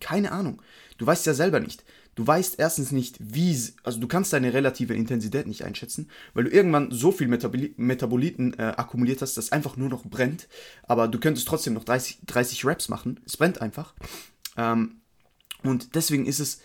Keine 0.00 0.32
Ahnung. 0.32 0.60
Du 0.98 1.06
weißt 1.06 1.26
ja 1.26 1.34
selber 1.34 1.60
nicht. 1.60 1.84
Du 2.14 2.26
weißt 2.26 2.58
erstens 2.58 2.92
nicht, 2.92 3.16
wie, 3.20 3.56
also 3.84 3.98
du 3.98 4.08
kannst 4.08 4.32
deine 4.32 4.52
relative 4.52 4.94
Intensität 4.94 5.46
nicht 5.46 5.64
einschätzen, 5.64 6.10
weil 6.34 6.44
du 6.44 6.50
irgendwann 6.50 6.90
so 6.90 7.12
viel 7.12 7.28
Metaboli 7.28 7.72
Metaboliten 7.76 8.58
äh, 8.58 8.74
akkumuliert 8.76 9.22
hast, 9.22 9.36
dass 9.36 9.52
einfach 9.52 9.76
nur 9.76 9.88
noch 9.88 10.04
brennt. 10.04 10.48
Aber 10.82 11.08
du 11.08 11.20
könntest 11.20 11.46
trotzdem 11.46 11.74
noch 11.74 11.84
30, 11.84 12.18
30 12.26 12.64
Reps 12.66 12.88
machen. 12.88 13.20
Es 13.24 13.36
brennt 13.36 13.62
einfach. 13.62 13.94
Ähm, 14.56 15.00
und 15.62 15.94
deswegen 15.94 16.26
ist 16.26 16.40
es 16.40 16.60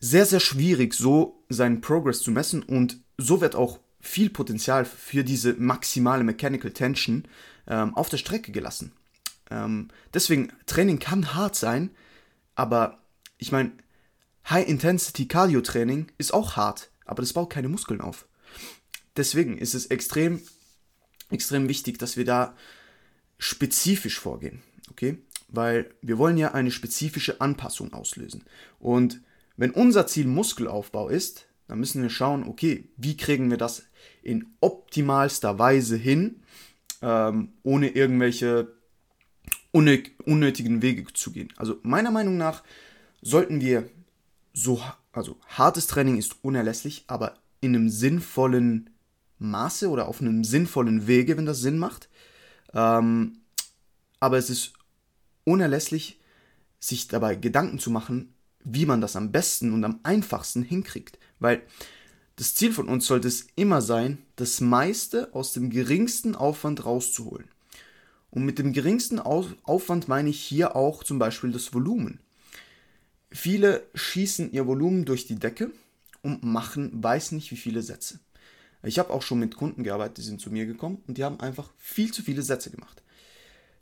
sehr, 0.00 0.26
sehr 0.26 0.40
schwierig, 0.40 0.94
so 0.94 1.44
seinen 1.48 1.80
Progress 1.80 2.20
zu 2.20 2.30
messen 2.30 2.62
und 2.62 3.00
so 3.16 3.40
wird 3.40 3.56
auch 3.56 3.80
viel 4.00 4.30
Potenzial 4.30 4.84
für 4.84 5.24
diese 5.24 5.54
maximale 5.54 6.24
Mechanical 6.24 6.70
Tension 6.70 7.26
ähm, 7.66 7.94
auf 7.94 8.08
der 8.08 8.16
Strecke 8.16 8.52
gelassen. 8.52 8.92
Ähm, 9.50 9.88
deswegen, 10.14 10.52
Training 10.66 10.98
kann 10.98 11.34
hart 11.34 11.56
sein, 11.56 11.90
aber 12.54 13.02
ich 13.38 13.52
meine, 13.52 13.72
High-Intensity-Cardio-Training 14.48 16.12
ist 16.16 16.32
auch 16.32 16.56
hart, 16.56 16.90
aber 17.04 17.22
das 17.22 17.32
baut 17.32 17.50
keine 17.50 17.68
Muskeln 17.68 18.00
auf. 18.00 18.26
Deswegen 19.16 19.58
ist 19.58 19.74
es 19.74 19.86
extrem, 19.86 20.40
extrem 21.30 21.68
wichtig, 21.68 21.98
dass 21.98 22.16
wir 22.16 22.24
da 22.24 22.56
spezifisch 23.38 24.18
vorgehen, 24.18 24.62
okay? 24.90 25.18
Weil 25.48 25.94
wir 26.02 26.18
wollen 26.18 26.38
ja 26.38 26.52
eine 26.52 26.70
spezifische 26.70 27.40
Anpassung 27.40 27.92
auslösen. 27.92 28.44
Und 28.78 29.20
wenn 29.58 29.72
unser 29.72 30.06
Ziel 30.06 30.26
Muskelaufbau 30.26 31.08
ist, 31.08 31.46
dann 31.66 31.80
müssen 31.80 32.00
wir 32.00 32.10
schauen, 32.10 32.44
okay, 32.44 32.88
wie 32.96 33.16
kriegen 33.16 33.50
wir 33.50 33.58
das 33.58 33.82
in 34.22 34.46
optimalster 34.60 35.58
Weise 35.58 35.96
hin, 35.96 36.42
ähm, 37.02 37.52
ohne 37.64 37.90
irgendwelche 37.90 38.72
unnötigen 39.72 40.80
Wege 40.80 41.12
zu 41.12 41.32
gehen. 41.32 41.52
Also 41.56 41.78
meiner 41.82 42.10
Meinung 42.10 42.36
nach 42.36 42.62
sollten 43.20 43.60
wir 43.60 43.90
so, 44.54 44.80
also 45.12 45.36
hartes 45.48 45.88
Training 45.88 46.18
ist 46.18 46.36
unerlässlich, 46.42 47.04
aber 47.08 47.36
in 47.60 47.74
einem 47.74 47.88
sinnvollen 47.90 48.90
Maße 49.38 49.90
oder 49.90 50.08
auf 50.08 50.20
einem 50.20 50.44
sinnvollen 50.44 51.06
Wege, 51.06 51.36
wenn 51.36 51.46
das 51.46 51.60
Sinn 51.60 51.78
macht. 51.78 52.08
Ähm, 52.74 53.38
aber 54.20 54.38
es 54.38 54.50
ist 54.50 54.72
unerlässlich, 55.44 56.20
sich 56.80 57.08
dabei 57.08 57.34
Gedanken 57.34 57.78
zu 57.78 57.90
machen, 57.90 58.34
wie 58.70 58.86
man 58.86 59.00
das 59.00 59.16
am 59.16 59.32
besten 59.32 59.72
und 59.72 59.84
am 59.84 60.00
einfachsten 60.02 60.62
hinkriegt. 60.62 61.18
Weil 61.38 61.62
das 62.36 62.54
Ziel 62.54 62.72
von 62.72 62.88
uns 62.88 63.06
sollte 63.06 63.28
es 63.28 63.48
immer 63.56 63.82
sein, 63.82 64.18
das 64.36 64.60
meiste 64.60 65.34
aus 65.34 65.52
dem 65.52 65.70
geringsten 65.70 66.34
Aufwand 66.34 66.84
rauszuholen. 66.84 67.48
Und 68.30 68.44
mit 68.44 68.58
dem 68.58 68.72
geringsten 68.72 69.18
Aufwand 69.18 70.08
meine 70.08 70.28
ich 70.28 70.40
hier 70.40 70.76
auch 70.76 71.02
zum 71.02 71.18
Beispiel 71.18 71.50
das 71.50 71.72
Volumen. 71.72 72.20
Viele 73.30 73.86
schießen 73.94 74.52
ihr 74.52 74.66
Volumen 74.66 75.04
durch 75.04 75.26
die 75.26 75.38
Decke 75.38 75.70
und 76.22 76.44
machen 76.44 77.02
weiß 77.02 77.32
nicht 77.32 77.50
wie 77.50 77.56
viele 77.56 77.82
Sätze. 77.82 78.20
Ich 78.82 78.98
habe 78.98 79.10
auch 79.10 79.22
schon 79.22 79.40
mit 79.40 79.56
Kunden 79.56 79.82
gearbeitet, 79.82 80.18
die 80.18 80.22
sind 80.22 80.40
zu 80.40 80.50
mir 80.50 80.66
gekommen 80.66 81.02
und 81.06 81.18
die 81.18 81.24
haben 81.24 81.40
einfach 81.40 81.70
viel 81.78 82.12
zu 82.12 82.22
viele 82.22 82.42
Sätze 82.42 82.70
gemacht. 82.70 83.02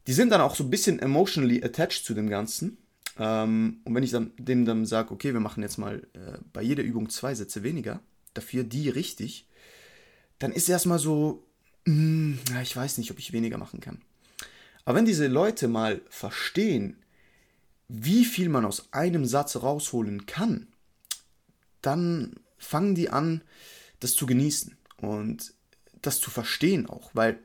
Die 0.06 0.12
sind 0.12 0.30
dann 0.30 0.40
auch 0.40 0.54
so 0.54 0.64
ein 0.64 0.70
bisschen 0.70 0.98
emotionally 0.98 1.62
attached 1.62 2.04
zu 2.04 2.14
dem 2.14 2.30
Ganzen. 2.30 2.78
Ähm, 3.18 3.80
und 3.84 3.94
wenn 3.94 4.02
ich 4.02 4.10
dann 4.10 4.32
dem 4.38 4.64
dann 4.64 4.86
sage, 4.86 5.12
okay, 5.12 5.32
wir 5.32 5.40
machen 5.40 5.62
jetzt 5.62 5.78
mal 5.78 6.06
äh, 6.12 6.38
bei 6.52 6.62
jeder 6.62 6.82
Übung 6.82 7.08
zwei 7.08 7.34
Sätze 7.34 7.62
weniger, 7.62 8.00
dafür 8.34 8.64
die 8.64 8.88
richtig, 8.88 9.46
dann 10.38 10.52
ist 10.52 10.68
erstmal 10.68 10.98
so, 10.98 11.44
mh, 11.86 11.94
hm, 11.94 12.38
ich 12.62 12.76
weiß 12.76 12.98
nicht, 12.98 13.10
ob 13.10 13.18
ich 13.18 13.32
weniger 13.32 13.58
machen 13.58 13.80
kann. 13.80 14.02
Aber 14.84 14.98
wenn 14.98 15.04
diese 15.04 15.26
Leute 15.26 15.66
mal 15.68 16.00
verstehen, 16.08 16.96
wie 17.88 18.24
viel 18.24 18.48
man 18.48 18.64
aus 18.64 18.92
einem 18.92 19.24
Satz 19.24 19.56
rausholen 19.56 20.26
kann, 20.26 20.66
dann 21.82 22.34
fangen 22.58 22.94
die 22.94 23.10
an, 23.10 23.42
das 24.00 24.14
zu 24.14 24.26
genießen 24.26 24.76
und 24.98 25.54
das 26.02 26.20
zu 26.20 26.30
verstehen 26.30 26.86
auch, 26.88 27.10
weil 27.14 27.38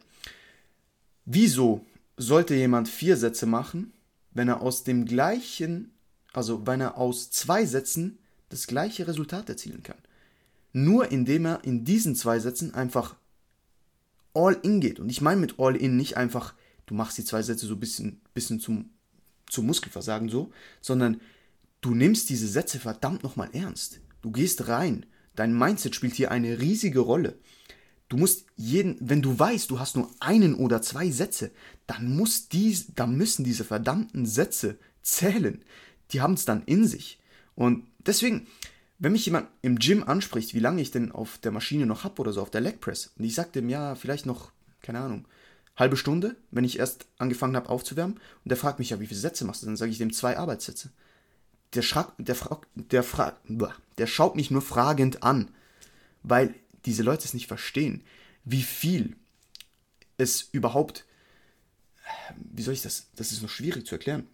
wieso 1.25 1.85
sollte 2.17 2.55
jemand 2.55 2.89
vier 2.89 3.17
Sätze 3.17 3.45
machen, 3.45 3.93
wenn 4.33 4.47
er 4.47 4.61
aus 4.61 4.83
dem 4.83 5.05
gleichen, 5.05 5.91
also 6.33 6.65
wenn 6.65 6.81
er 6.81 6.97
aus 6.97 7.31
zwei 7.31 7.65
Sätzen 7.65 8.19
das 8.49 8.67
gleiche 8.67 9.07
Resultat 9.07 9.49
erzielen 9.49 9.83
kann? 9.83 9.97
Nur 10.73 11.11
indem 11.11 11.45
er 11.45 11.63
in 11.63 11.83
diesen 11.83 12.15
zwei 12.15 12.39
Sätzen 12.39 12.73
einfach 12.73 13.15
all 14.33 14.57
in 14.63 14.79
geht. 14.79 14.99
Und 14.99 15.09
ich 15.09 15.21
meine 15.21 15.41
mit 15.41 15.59
all 15.59 15.75
in 15.75 15.97
nicht 15.97 16.17
einfach, 16.17 16.53
du 16.85 16.93
machst 16.93 17.17
die 17.17 17.25
zwei 17.25 17.41
Sätze 17.41 17.65
so 17.65 17.73
ein 17.73 17.79
bisschen, 17.79 18.21
bisschen 18.33 18.59
zum, 18.59 18.89
zum 19.49 19.65
Muskelversagen 19.65 20.29
so, 20.29 20.51
sondern 20.79 21.19
du 21.81 21.93
nimmst 21.93 22.29
diese 22.29 22.47
Sätze 22.47 22.79
verdammt 22.79 23.23
nochmal 23.23 23.49
ernst. 23.53 23.99
Du 24.21 24.31
gehst 24.31 24.67
rein. 24.67 25.05
Dein 25.35 25.57
Mindset 25.57 25.95
spielt 25.95 26.15
hier 26.15 26.31
eine 26.31 26.59
riesige 26.59 26.99
Rolle. 26.99 27.37
Du 28.11 28.17
musst 28.17 28.45
jeden, 28.57 28.97
wenn 28.99 29.21
du 29.21 29.39
weißt, 29.39 29.71
du 29.71 29.79
hast 29.79 29.95
nur 29.95 30.11
einen 30.19 30.53
oder 30.53 30.81
zwei 30.81 31.09
Sätze, 31.09 31.49
dann 31.87 32.13
muss 32.13 32.49
dies, 32.49 32.87
dann 32.93 33.15
müssen 33.15 33.45
diese 33.45 33.63
verdammten 33.63 34.25
Sätze 34.25 34.77
zählen. 35.01 35.63
Die 36.11 36.19
haben 36.19 36.33
es 36.33 36.43
dann 36.43 36.63
in 36.65 36.85
sich. 36.85 37.21
Und 37.55 37.87
deswegen, 37.99 38.47
wenn 38.99 39.13
mich 39.13 39.25
jemand 39.25 39.47
im 39.61 39.79
Gym 39.79 40.03
anspricht, 40.03 40.53
wie 40.53 40.59
lange 40.59 40.81
ich 40.81 40.91
denn 40.91 41.13
auf 41.13 41.37
der 41.37 41.53
Maschine 41.53 41.85
noch 41.85 42.03
habe 42.03 42.19
oder 42.19 42.33
so, 42.33 42.41
auf 42.41 42.49
der 42.49 42.59
Leg 42.59 42.81
Press, 42.81 43.13
und 43.17 43.23
ich 43.23 43.33
sage 43.33 43.51
dem, 43.55 43.69
ja, 43.69 43.95
vielleicht 43.95 44.25
noch, 44.25 44.51
keine 44.81 44.99
Ahnung, 44.99 45.25
halbe 45.77 45.95
Stunde, 45.95 46.35
wenn 46.51 46.65
ich 46.65 46.79
erst 46.79 47.05
angefangen 47.17 47.55
habe 47.55 47.69
aufzuwärmen, 47.69 48.17
und 48.17 48.49
der 48.49 48.57
fragt 48.57 48.79
mich 48.79 48.89
ja, 48.89 48.99
wie 48.99 49.07
viele 49.07 49.21
Sätze 49.21 49.45
machst 49.45 49.61
du, 49.61 49.67
dann 49.67 49.77
sage 49.77 49.89
ich 49.89 49.99
dem 49.99 50.11
zwei 50.11 50.37
Arbeitssätze. 50.37 50.89
Der, 51.75 51.81
schrak, 51.81 52.11
der, 52.17 52.35
frag, 52.35 52.67
der, 52.75 53.03
frag, 53.03 53.37
der 53.97 54.07
schaut 54.07 54.35
mich 54.35 54.51
nur 54.51 54.61
fragend 54.61 55.23
an, 55.23 55.47
weil 56.23 56.53
diese 56.85 57.03
Leute 57.03 57.25
es 57.25 57.33
nicht 57.33 57.47
verstehen, 57.47 58.03
wie 58.43 58.63
viel 58.63 59.15
es 60.17 60.49
überhaupt, 60.51 61.05
wie 62.37 62.61
soll 62.61 62.73
ich 62.73 62.81
das, 62.81 63.07
das 63.15 63.31
ist 63.31 63.41
noch 63.41 63.49
schwierig 63.49 63.85
zu 63.85 63.95
erklären, 63.95 64.27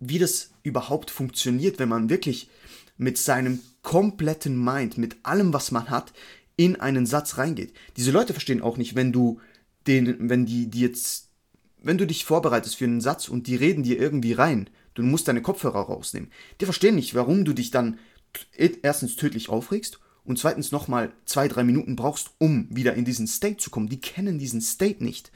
wie 0.00 0.18
das 0.18 0.50
überhaupt 0.62 1.10
funktioniert, 1.10 1.78
wenn 1.78 1.88
man 1.88 2.10
wirklich 2.10 2.48
mit 2.96 3.18
seinem 3.18 3.60
kompletten 3.82 4.62
Mind, 4.62 4.98
mit 4.98 5.16
allem, 5.22 5.52
was 5.52 5.70
man 5.70 5.90
hat, 5.90 6.12
in 6.56 6.76
einen 6.76 7.06
Satz 7.06 7.38
reingeht. 7.38 7.72
Diese 7.96 8.10
Leute 8.10 8.32
verstehen 8.32 8.62
auch 8.62 8.76
nicht, 8.76 8.94
wenn 8.94 9.12
du 9.12 9.40
den, 9.86 10.28
wenn 10.28 10.44
die, 10.44 10.68
die 10.68 10.80
jetzt, 10.80 11.28
wenn 11.80 11.98
du 11.98 12.06
dich 12.06 12.24
vorbereitest 12.24 12.76
für 12.76 12.84
einen 12.84 13.00
Satz 13.00 13.28
und 13.28 13.46
die 13.46 13.56
reden 13.56 13.84
dir 13.84 13.98
irgendwie 13.98 14.32
rein, 14.32 14.68
du 14.94 15.02
musst 15.02 15.28
deine 15.28 15.42
Kopfhörer 15.42 15.82
rausnehmen. 15.82 16.30
Die 16.60 16.64
verstehen 16.64 16.96
nicht, 16.96 17.14
warum 17.14 17.44
du 17.44 17.52
dich 17.52 17.70
dann 17.70 17.98
erstens 18.82 19.16
tödlich 19.16 19.48
aufregst 19.48 20.00
und 20.28 20.38
zweitens 20.38 20.72
nochmal 20.72 21.10
zwei, 21.24 21.48
drei 21.48 21.64
Minuten 21.64 21.96
brauchst, 21.96 22.32
um 22.36 22.68
wieder 22.70 22.92
in 22.94 23.06
diesen 23.06 23.26
State 23.26 23.56
zu 23.56 23.70
kommen. 23.70 23.88
Die 23.88 24.00
kennen 24.00 24.38
diesen 24.38 24.60
State 24.60 25.02
nicht. 25.02 25.32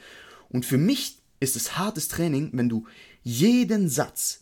Und 0.49 0.67
für 0.67 0.77
mich 0.77 1.17
ist 1.39 1.55
es 1.55 1.79
hartes 1.79 2.09
Training, 2.09 2.51
wenn 2.53 2.69
du 2.69 2.85
jeden 3.23 3.89
Satz 3.89 4.41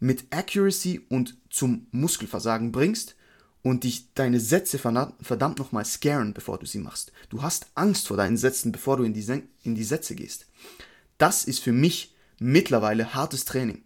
mit 0.00 0.24
Accuracy 0.30 1.00
und 1.08 1.36
zum 1.48 1.86
Muskelversagen 1.92 2.72
bringst 2.72 3.14
und 3.62 3.84
dich 3.84 4.12
deine 4.14 4.40
Sätze 4.40 4.78
verdammt 4.78 5.58
nochmal 5.60 5.84
scaren, 5.84 6.34
bevor 6.34 6.58
du 6.58 6.66
sie 6.66 6.80
machst. 6.80 7.12
Du 7.28 7.42
hast 7.42 7.68
Angst 7.76 8.08
vor 8.08 8.16
deinen 8.16 8.36
Sätzen, 8.36 8.72
bevor 8.72 8.96
du 8.96 9.04
in 9.04 9.14
die, 9.14 9.44
in 9.62 9.76
die 9.76 9.84
Sätze 9.84 10.16
gehst. 10.16 10.46
Das 11.18 11.44
ist 11.44 11.60
für 11.60 11.72
mich 11.72 12.12
mittlerweile 12.40 13.14
hartes 13.14 13.44
Training. 13.44 13.82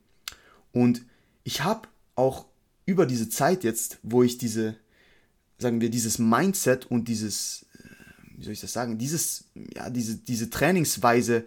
Und 0.73 1.03
ich 1.45 1.63
habe 1.65 1.87
auch 2.15 2.47
über 2.87 3.05
diese 3.05 3.29
Zeit 3.29 3.63
jetzt, 3.63 3.99
wo 4.03 4.23
ich 4.23 4.39
diese, 4.39 4.77
sagen 5.59 5.81
wir, 5.81 5.91
dieses 5.91 6.19
Mindset 6.19 6.87
und 6.87 7.09
dieses, 7.09 7.67
äh, 7.75 8.39
wie 8.39 8.45
soll 8.45 8.53
ich 8.53 8.61
das 8.61 8.73
sagen, 8.73 8.99
dieses, 8.99 9.45
ja, 9.75 9.91
diese, 9.91 10.17
diese 10.17 10.51
Trainingsweise 10.51 11.47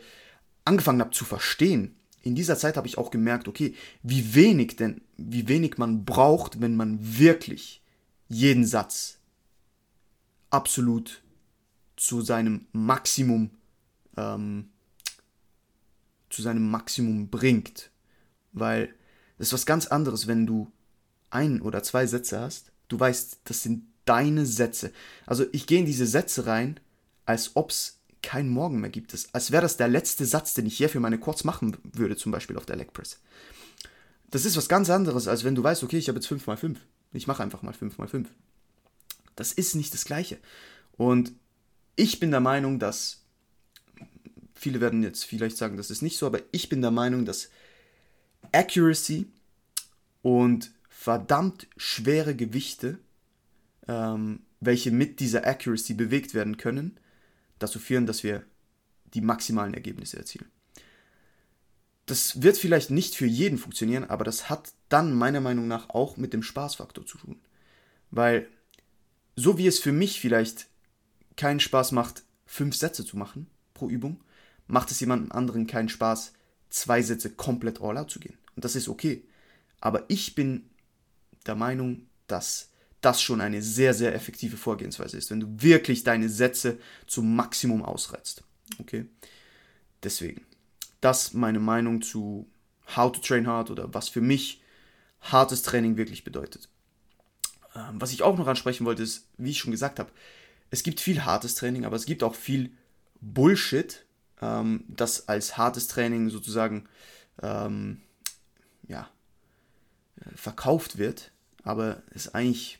angefangen 0.65 1.01
habe 1.01 1.11
zu 1.11 1.25
verstehen, 1.25 1.95
in 2.23 2.35
dieser 2.35 2.57
Zeit 2.57 2.77
habe 2.77 2.87
ich 2.87 2.97
auch 2.97 3.09
gemerkt, 3.09 3.47
okay, 3.47 3.73
wie 4.03 4.35
wenig 4.35 4.75
denn, 4.75 5.01
wie 5.17 5.47
wenig 5.47 5.77
man 5.77 6.05
braucht, 6.05 6.61
wenn 6.61 6.75
man 6.75 6.99
wirklich 7.17 7.81
jeden 8.27 8.65
Satz 8.65 9.17
absolut 10.49 11.23
zu 11.95 12.21
seinem 12.21 12.67
Maximum, 12.73 13.49
ähm, 14.17 14.69
zu 16.29 16.41
seinem 16.41 16.69
Maximum 16.69 17.29
bringt. 17.29 17.89
Weil 18.53 18.93
das 19.37 19.47
ist 19.47 19.53
was 19.53 19.65
ganz 19.65 19.87
anderes, 19.87 20.27
wenn 20.27 20.45
du 20.45 20.71
ein 21.31 21.61
oder 21.61 21.81
zwei 21.81 22.05
Sätze 22.05 22.39
hast. 22.39 22.71
Du 22.87 22.99
weißt, 22.99 23.39
das 23.45 23.63
sind 23.63 23.90
deine 24.05 24.45
Sätze. 24.45 24.91
Also 25.25 25.45
ich 25.51 25.67
gehe 25.67 25.79
in 25.79 25.85
diese 25.85 26.07
Sätze 26.07 26.45
rein, 26.45 26.79
als 27.25 27.55
ob 27.55 27.69
es 27.69 27.99
keinen 28.21 28.49
Morgen 28.49 28.79
mehr 28.79 28.89
gibt. 28.89 29.15
Als 29.33 29.51
wäre 29.51 29.61
das 29.61 29.77
der 29.77 29.87
letzte 29.87 30.25
Satz, 30.25 30.53
den 30.53 30.65
ich 30.65 30.77
hier 30.77 30.89
für 30.89 30.99
meine 30.99 31.19
Quads 31.19 31.43
machen 31.43 31.77
würde, 31.83 32.15
zum 32.15 32.31
Beispiel 32.31 32.57
auf 32.57 32.65
der 32.65 32.75
Leg 32.75 32.93
Press. 32.93 33.19
Das 34.29 34.45
ist 34.45 34.55
was 34.55 34.69
ganz 34.69 34.89
anderes, 34.89 35.27
als 35.27 35.43
wenn 35.43 35.55
du 35.55 35.63
weißt, 35.63 35.83
okay, 35.83 35.97
ich 35.97 36.07
habe 36.07 36.19
jetzt 36.19 36.31
5x5. 36.31 36.77
Ich 37.13 37.27
mache 37.27 37.43
einfach 37.43 37.61
mal 37.61 37.73
5x5. 37.73 38.25
Das 39.35 39.51
ist 39.51 39.75
nicht 39.75 39.93
das 39.93 40.05
Gleiche. 40.05 40.37
Und 40.97 41.33
ich 41.95 42.19
bin 42.19 42.31
der 42.31 42.39
Meinung, 42.39 42.79
dass 42.79 43.21
viele 44.53 44.79
werden 44.79 45.03
jetzt 45.03 45.25
vielleicht 45.25 45.57
sagen, 45.57 45.77
das 45.77 45.89
ist 45.89 46.01
nicht 46.01 46.17
so, 46.17 46.25
aber 46.25 46.39
ich 46.51 46.69
bin 46.69 46.81
der 46.81 46.91
Meinung, 46.91 47.25
dass 47.25 47.49
Accuracy 48.51 49.27
und 50.21 50.71
verdammt 50.87 51.67
schwere 51.77 52.35
Gewichte, 52.35 52.99
ähm, 53.91 54.39
welche 54.61 54.91
mit 54.91 55.19
dieser 55.19 55.45
Accuracy 55.45 55.93
bewegt 55.93 56.33
werden 56.33 56.57
können, 56.57 56.97
dazu 57.59 57.77
führen, 57.77 58.05
dass 58.05 58.23
wir 58.23 58.43
die 59.13 59.21
maximalen 59.21 59.73
Ergebnisse 59.73 60.17
erzielen. 60.17 60.49
Das 62.05 62.41
wird 62.41 62.57
vielleicht 62.57 62.89
nicht 62.89 63.15
für 63.15 63.25
jeden 63.25 63.57
funktionieren, 63.57 64.05
aber 64.05 64.23
das 64.23 64.49
hat 64.49 64.73
dann 64.89 65.13
meiner 65.13 65.41
Meinung 65.41 65.67
nach 65.67 65.89
auch 65.89 66.17
mit 66.17 66.33
dem 66.33 66.43
Spaßfaktor 66.43 67.05
zu 67.05 67.17
tun. 67.17 67.39
Weil 68.09 68.47
so 69.35 69.57
wie 69.57 69.67
es 69.67 69.79
für 69.79 69.91
mich 69.91 70.19
vielleicht 70.19 70.67
keinen 71.35 71.59
Spaß 71.59 71.91
macht, 71.91 72.23
fünf 72.45 72.75
Sätze 72.75 73.05
zu 73.05 73.17
machen 73.17 73.47
pro 73.73 73.89
Übung, 73.89 74.21
macht 74.67 74.91
es 74.91 74.99
jemandem 74.99 75.31
anderen 75.31 75.67
keinen 75.67 75.89
Spaß, 75.89 76.33
zwei 76.69 77.01
Sätze 77.01 77.29
komplett 77.29 77.81
all 77.81 77.97
out 77.97 78.09
zu 78.09 78.19
gehen. 78.19 78.37
Und 78.55 78.65
das 78.65 78.75
ist 78.75 78.87
okay. 78.87 79.23
Aber 79.79 80.05
ich 80.09 80.35
bin 80.35 80.69
der 81.45 81.55
Meinung, 81.55 82.07
dass 82.27 82.70
das 83.01 83.21
schon 83.21 83.41
eine 83.41 83.61
sehr, 83.61 83.93
sehr 83.93 84.13
effektive 84.13 84.57
Vorgehensweise 84.57 85.17
ist, 85.17 85.31
wenn 85.31 85.39
du 85.39 85.47
wirklich 85.61 86.03
deine 86.03 86.29
Sätze 86.29 86.77
zum 87.07 87.35
Maximum 87.35 87.83
ausreizt. 87.83 88.43
Okay? 88.79 89.05
Deswegen, 90.03 90.45
das 91.01 91.33
meine 91.33 91.59
Meinung 91.59 92.01
zu 92.01 92.47
How 92.95 93.11
to 93.11 93.19
Train 93.19 93.47
Hard 93.47 93.71
oder 93.71 93.93
was 93.93 94.09
für 94.09 94.21
mich 94.21 94.61
hartes 95.21 95.61
Training 95.61 95.97
wirklich 95.97 96.23
bedeutet. 96.23 96.69
Ähm, 97.75 97.99
was 97.99 98.11
ich 98.11 98.23
auch 98.23 98.37
noch 98.37 98.47
ansprechen 98.47 98.85
wollte, 98.85 99.03
ist, 99.03 99.27
wie 99.37 99.51
ich 99.51 99.59
schon 99.59 99.71
gesagt 99.71 99.99
habe, 99.99 100.11
es 100.69 100.83
gibt 100.83 100.99
viel 100.99 101.25
hartes 101.25 101.55
Training, 101.55 101.85
aber 101.85 101.95
es 101.95 102.05
gibt 102.05 102.23
auch 102.23 102.35
viel 102.35 102.71
Bullshit, 103.19 104.05
ähm, 104.41 104.83
das 104.87 105.27
als 105.27 105.57
hartes 105.57 105.87
Training 105.87 106.29
sozusagen 106.29 106.87
ähm, 107.41 108.01
ja, 108.87 109.09
äh, 110.21 110.35
verkauft 110.35 110.97
wird. 110.97 111.31
Aber 111.63 112.01
es 112.13 112.33
eigentlich 112.33 112.79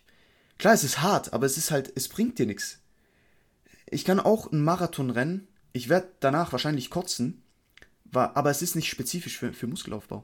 Klar, 0.61 0.75
es 0.75 0.83
ist 0.83 1.01
hart, 1.01 1.33
aber 1.33 1.47
es 1.47 1.57
ist 1.57 1.71
halt, 1.71 1.91
es 1.95 2.07
bringt 2.07 2.37
dir 2.37 2.45
nichts. 2.45 2.77
Ich 3.89 4.05
kann 4.05 4.19
auch 4.19 4.51
einen 4.51 4.63
Marathon 4.63 5.09
rennen, 5.09 5.47
ich 5.73 5.89
werde 5.89 6.09
danach 6.19 6.51
wahrscheinlich 6.51 6.91
kotzen, 6.91 7.41
aber 8.13 8.51
es 8.51 8.61
ist 8.61 8.75
nicht 8.75 8.87
spezifisch 8.87 9.39
für, 9.39 9.53
für 9.53 9.65
Muskelaufbau. 9.65 10.23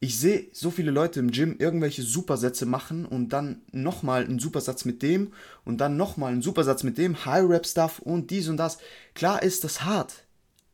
Ich 0.00 0.18
sehe 0.18 0.48
so 0.50 0.72
viele 0.72 0.90
Leute 0.90 1.20
im 1.20 1.30
Gym 1.30 1.54
irgendwelche 1.60 2.02
Supersätze 2.02 2.66
machen 2.66 3.06
und 3.06 3.28
dann 3.28 3.62
nochmal 3.70 4.24
einen 4.24 4.40
Supersatz 4.40 4.84
mit 4.84 5.00
dem 5.00 5.32
und 5.64 5.78
dann 5.78 5.96
nochmal 5.96 6.32
einen 6.32 6.42
Supersatz 6.42 6.82
mit 6.82 6.98
dem, 6.98 7.24
High-Rap-Stuff 7.24 8.00
und 8.00 8.32
dies 8.32 8.48
und 8.48 8.56
das. 8.56 8.78
Klar 9.14 9.44
ist 9.44 9.62
das 9.62 9.84
hart, 9.84 10.24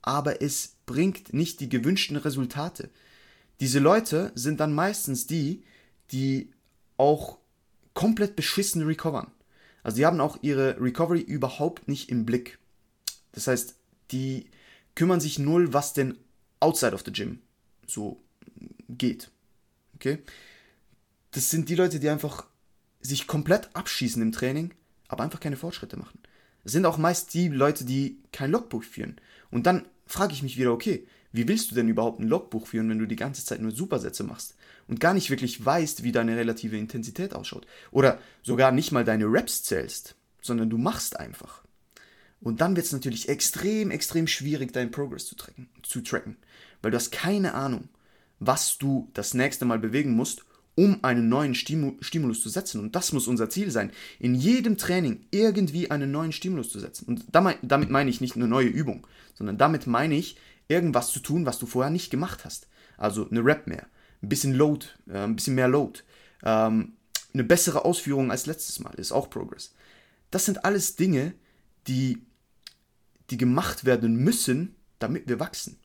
aber 0.01 0.41
es 0.41 0.77
bringt 0.87 1.35
nicht 1.35 1.61
die 1.61 1.69
gewünschten 1.69 2.17
Resultate. 2.17 2.89
Diese 3.61 3.81
Leute 3.81 4.33
sind 4.35 4.61
dann 4.61 4.73
meistens 4.73 5.27
die, 5.27 5.63
die 6.11 6.49
auch 6.97 7.37
komplett 7.95 8.37
beschissen 8.37 8.83
recovern. 8.83 9.31
Also 9.83 9.97
die 9.97 10.07
haben 10.07 10.21
auch 10.21 10.39
ihre 10.43 10.81
Recovery 10.81 11.21
überhaupt 11.21 11.89
nicht 11.89 12.09
im 12.09 12.25
Blick. 12.25 12.59
Das 13.33 13.47
heißt, 13.47 13.75
die 14.11 14.47
kümmern 14.95 15.21
sich 15.21 15.39
null, 15.39 15.73
was 15.73 15.93
denn 15.93 16.19
outside 16.61 16.95
of 16.95 17.03
the 17.05 17.13
gym 17.13 17.41
so 17.87 18.21
geht. 18.89 19.31
Okay? 19.95 20.19
Das 21.33 21.51
sind 21.51 21.69
die 21.69 21.75
Leute, 21.75 21.99
die 21.99 22.09
einfach 22.09 22.47
sich 23.01 23.27
komplett 23.27 23.75
abschießen 23.75 24.23
im 24.23 24.33
Training, 24.33 24.73
aber 25.09 25.25
einfach 25.25 25.41
keine 25.41 25.57
Fortschritte 25.57 25.97
machen. 25.97 26.21
Das 26.63 26.73
sind 26.73 26.87
auch 26.87 26.99
meist 26.99 27.35
die 27.35 27.49
Leute, 27.49 27.85
die 27.85 28.19
kein 28.31 28.53
Logbuch 28.53 28.85
führen. 28.85 29.17
Und 29.51 29.67
dann 29.67 29.87
frage 30.07 30.33
ich 30.33 30.43
mich 30.43 30.57
wieder, 30.57 30.73
okay, 30.73 31.07
wie 31.33 31.49
willst 31.49 31.71
du 31.71 31.75
denn 31.75 31.88
überhaupt 31.88 32.21
ein 32.21 32.29
Logbuch 32.29 32.66
führen, 32.66 32.88
wenn 32.88 32.99
du 32.99 33.07
die 33.07 33.16
ganze 33.16 33.45
Zeit 33.45 33.61
nur 33.61 33.73
Supersätze 33.73 34.25
machst 34.25 34.55
und 34.87 35.01
gar 35.01 35.14
nicht 35.14 35.31
wirklich 35.31 35.64
weißt, 35.64 36.03
wie 36.03 36.12
deine 36.12 36.37
relative 36.37 36.77
Intensität 36.77 37.35
ausschaut? 37.35 37.66
Oder 37.90 38.18
sogar 38.42 38.73
nicht 38.73 38.92
mal 38.92 39.05
deine 39.05 39.27
Reps 39.27 39.62
zählst, 39.62 40.14
sondern 40.40 40.71
du 40.71 40.79
machst 40.79 41.18
einfach. 41.18 41.62
Und 42.40 42.61
dann 42.61 42.77
wird 42.77 42.87
es 42.87 42.92
natürlich 42.92 43.29
extrem, 43.29 43.90
extrem 43.90 44.27
schwierig, 44.27 44.73
deinen 44.73 44.90
Progress 44.90 45.27
zu 45.27 45.37
tracken, 45.37 45.68
zu 45.83 46.01
tracken, 46.01 46.37
weil 46.83 46.90
du 46.90 46.97
hast 46.97 47.12
keine 47.12 47.55
Ahnung, 47.55 47.88
was 48.40 48.79
du 48.79 49.09
das 49.14 49.35
nächste 49.35 49.64
Mal 49.64 49.79
bewegen 49.79 50.14
musst, 50.16 50.45
um 50.75 51.05
einen 51.05 51.29
neuen 51.29 51.55
Stimulus 51.55 52.40
zu 52.40 52.49
setzen. 52.49 52.81
Und 52.81 52.97
das 52.97 53.12
muss 53.12 53.29
unser 53.29 53.49
Ziel 53.51 53.71
sein, 53.71 53.92
in 54.18 54.35
jedem 54.35 54.79
Training 54.79 55.21
irgendwie 55.31 55.90
einen 55.90 56.11
neuen 56.11 56.33
Stimulus 56.33 56.71
zu 56.71 56.81
setzen. 56.81 57.05
Und 57.05 57.27
damit 57.31 57.90
meine 57.90 58.11
ich 58.11 58.21
nicht 58.21 58.37
eine 58.37 58.49
neue 58.49 58.68
Übung, 58.68 59.07
sondern 59.35 59.59
damit 59.59 59.87
meine 59.87 60.16
ich, 60.16 60.37
irgendwas 60.73 61.11
zu 61.11 61.21
tun, 61.21 61.47
was 61.47 61.59
du 61.59 61.67
vorher 61.67 61.91
nicht 61.91 62.11
gemacht 62.11 62.45
hast. 62.45 62.69
Also 62.97 63.29
eine 63.29 63.45
Rap 63.45 63.67
mehr, 63.67 63.87
ein 64.23 64.29
bisschen 64.29 64.55
Load, 64.55 64.87
äh, 65.09 65.19
ein 65.19 65.37
bisschen 65.37 65.55
mehr 65.55 65.69
Load, 65.69 66.01
ähm, 66.43 66.95
eine 67.35 67.45
bessere 67.45 67.85
Ausführung 67.85 68.31
als 68.31 68.47
letztes 68.47 68.81
Mal, 68.81 68.95
ist 68.95 69.13
auch 69.13 69.31
Progress. 69.31 69.75
Das 70.31 70.45
sind 70.45 70.65
alles 70.65 70.97
Dinge, 70.97 71.35
die, 71.87 72.25
die 73.31 73.37
gemacht 73.37 73.85
werden 73.85 74.17
müssen, 74.17 74.75
damit 74.99 75.29
wir 75.29 75.41
wachsen. 75.41 75.79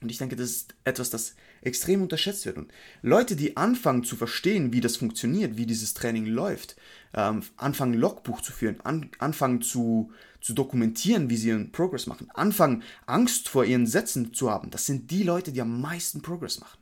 Und 0.00 0.10
ich 0.10 0.18
denke, 0.18 0.36
das 0.36 0.50
ist 0.50 0.74
etwas, 0.84 1.10
das 1.10 1.36
extrem 1.60 2.02
unterschätzt 2.02 2.44
wird. 2.44 2.56
Und 2.56 2.72
Leute, 3.02 3.36
die 3.36 3.56
anfangen 3.56 4.02
zu 4.02 4.16
verstehen, 4.16 4.72
wie 4.72 4.80
das 4.80 4.96
funktioniert, 4.96 5.56
wie 5.56 5.66
dieses 5.66 5.94
Training 5.94 6.26
läuft, 6.26 6.76
ähm, 7.14 7.42
anfangen 7.56 7.94
Logbuch 7.94 8.40
zu 8.40 8.52
führen, 8.52 8.80
an, 8.80 9.10
anfangen 9.18 9.62
zu, 9.62 10.10
zu 10.42 10.52
dokumentieren, 10.52 11.30
wie 11.30 11.36
sie 11.36 11.48
ihren 11.48 11.72
Progress 11.72 12.06
machen, 12.06 12.28
anfangen 12.34 12.82
Angst 13.06 13.48
vor 13.48 13.64
ihren 13.64 13.86
Sätzen 13.86 14.34
zu 14.34 14.50
haben, 14.50 14.70
das 14.70 14.84
sind 14.84 15.10
die 15.10 15.22
Leute, 15.22 15.52
die 15.52 15.60
am 15.60 15.80
meisten 15.80 16.20
Progress 16.20 16.60
machen. 16.60 16.78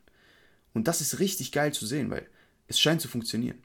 Und 0.72 0.88
das 0.88 1.00
ist 1.00 1.18
richtig 1.18 1.52
geil 1.52 1.72
zu 1.72 1.86
sehen, 1.86 2.10
weil 2.10 2.26
es 2.66 2.80
scheint 2.80 3.00
zu 3.00 3.08
funktionieren. 3.08 3.58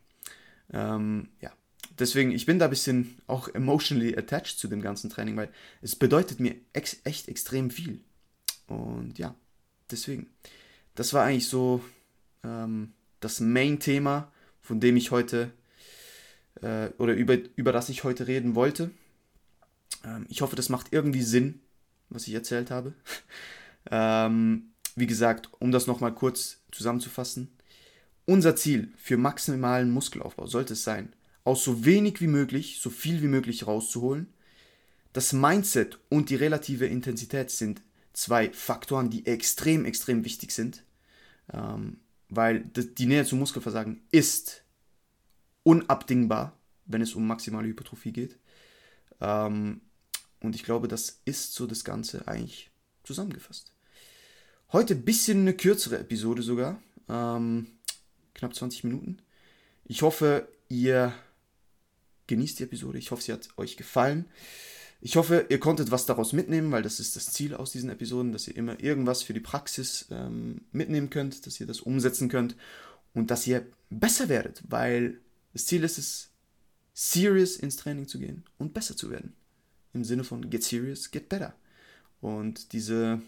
Ähm, 0.71 1.29
ja, 1.39 1.51
deswegen, 1.97 2.31
ich 2.31 2.45
bin 2.45 2.59
da 2.59 2.65
ein 2.65 2.71
bisschen 2.71 3.17
auch 3.27 3.47
emotionally 3.47 4.17
attached 4.17 4.57
zu 4.59 4.67
dem 4.67 4.81
ganzen 4.81 5.09
Training, 5.09 5.37
weil 5.37 5.49
es 5.81 5.95
bedeutet 5.95 6.39
mir 6.39 6.55
ex 6.73 6.97
echt 7.03 7.27
extrem 7.27 7.69
viel. 7.69 8.01
Und 8.67 9.17
ja, 9.17 9.35
deswegen, 9.91 10.27
das 10.95 11.13
war 11.13 11.23
eigentlich 11.23 11.47
so 11.47 11.83
ähm, 12.43 12.93
das 13.19 13.39
Main-Thema, 13.39 14.31
von 14.61 14.79
dem 14.79 14.97
ich 14.97 15.11
heute 15.11 15.51
äh, 16.61 16.89
oder 16.97 17.13
über, 17.13 17.37
über 17.55 17.71
das 17.71 17.89
ich 17.89 18.03
heute 18.03 18.27
reden 18.27 18.55
wollte. 18.55 18.91
Ähm, 20.05 20.25
ich 20.29 20.41
hoffe, 20.41 20.55
das 20.55 20.69
macht 20.69 20.87
irgendwie 20.91 21.23
Sinn, 21.23 21.61
was 22.09 22.27
ich 22.27 22.33
erzählt 22.33 22.71
habe. 22.71 22.93
ähm, 23.91 24.71
wie 24.95 25.07
gesagt, 25.07 25.49
um 25.59 25.71
das 25.71 25.87
nochmal 25.87 26.13
kurz 26.13 26.61
zusammenzufassen. 26.71 27.51
Unser 28.25 28.55
Ziel 28.55 28.91
für 28.97 29.17
maximalen 29.17 29.91
Muskelaufbau 29.91 30.47
sollte 30.47 30.73
es 30.73 30.83
sein, 30.83 31.13
aus 31.43 31.63
so 31.63 31.85
wenig 31.85 32.21
wie 32.21 32.27
möglich, 32.27 32.79
so 32.81 32.89
viel 32.89 33.21
wie 33.21 33.27
möglich 33.27 33.67
rauszuholen. 33.67 34.27
Das 35.13 35.31
Mindset 35.31 35.99
und 36.09 36.29
die 36.29 36.35
relative 36.35 36.87
Intensität 36.87 37.51
sind 37.51 37.81
zwei 38.13 38.51
Faktoren, 38.51 39.09
die 39.09 39.25
extrem, 39.27 39.85
extrem 39.85 40.25
wichtig 40.25 40.51
sind, 40.51 40.83
ähm, 41.53 41.97
weil 42.29 42.61
die 42.61 43.05
Nähe 43.05 43.25
zum 43.25 43.39
Muskelversagen 43.39 44.01
ist 44.11 44.63
unabdingbar, 45.63 46.57
wenn 46.85 47.01
es 47.01 47.13
um 47.13 47.27
maximale 47.27 47.67
Hypertrophie 47.67 48.11
geht. 48.11 48.39
Ähm, 49.21 49.81
und 50.41 50.55
ich 50.55 50.63
glaube, 50.63 50.87
das 50.87 51.21
ist 51.25 51.53
so 51.53 51.67
das 51.67 51.83
Ganze 51.83 52.27
eigentlich 52.27 52.71
zusammengefasst. 53.03 53.73
Heute 54.71 54.95
ein 54.95 55.05
bisschen 55.05 55.41
eine 55.41 55.53
kürzere 55.53 55.99
Episode 55.99 56.41
sogar. 56.41 56.81
Ähm, 57.07 57.67
knapp 58.33 58.55
20 58.55 58.83
Minuten. 58.83 59.19
Ich 59.85 60.01
hoffe, 60.01 60.47
ihr 60.69 61.13
genießt 62.27 62.59
die 62.59 62.63
Episode. 62.63 62.97
Ich 62.97 63.11
hoffe, 63.11 63.21
sie 63.21 63.33
hat 63.33 63.49
euch 63.57 63.77
gefallen. 63.77 64.25
Ich 65.01 65.17
hoffe, 65.17 65.45
ihr 65.49 65.59
konntet 65.59 65.91
was 65.91 66.05
daraus 66.05 66.33
mitnehmen, 66.33 66.71
weil 66.71 66.81
das 66.81 66.99
ist 66.99 67.15
das 67.15 67.31
Ziel 67.31 67.53
aus 67.53 67.71
diesen 67.71 67.89
Episoden, 67.89 68.31
dass 68.31 68.47
ihr 68.47 68.55
immer 68.55 68.79
irgendwas 68.81 69.21
für 69.21 69.33
die 69.33 69.39
Praxis 69.39 70.07
ähm, 70.09 70.61
mitnehmen 70.71 71.09
könnt, 71.09 71.45
dass 71.45 71.59
ihr 71.59 71.67
das 71.67 71.81
umsetzen 71.81 72.27
könnt 72.27 72.55
und 73.13 73.29
dass 73.29 73.45
ihr 73.45 73.67
besser 73.89 74.29
werdet, 74.29 74.63
weil 74.67 75.19
das 75.53 75.67
Ziel 75.67 75.83
ist 75.83 75.97
es, 75.97 76.31
serious 76.93 77.57
ins 77.57 77.75
Training 77.75 78.07
zu 78.07 78.19
gehen 78.19 78.45
und 78.57 78.73
besser 78.73 78.95
zu 78.95 79.11
werden. 79.11 79.35
Im 79.95 80.03
Sinne 80.03 80.25
von 80.25 80.49
get 80.49 80.61
serious, 80.61 81.09
get 81.09 81.29
better. 81.29 81.55
Und 82.19 82.73
diese 82.73 83.21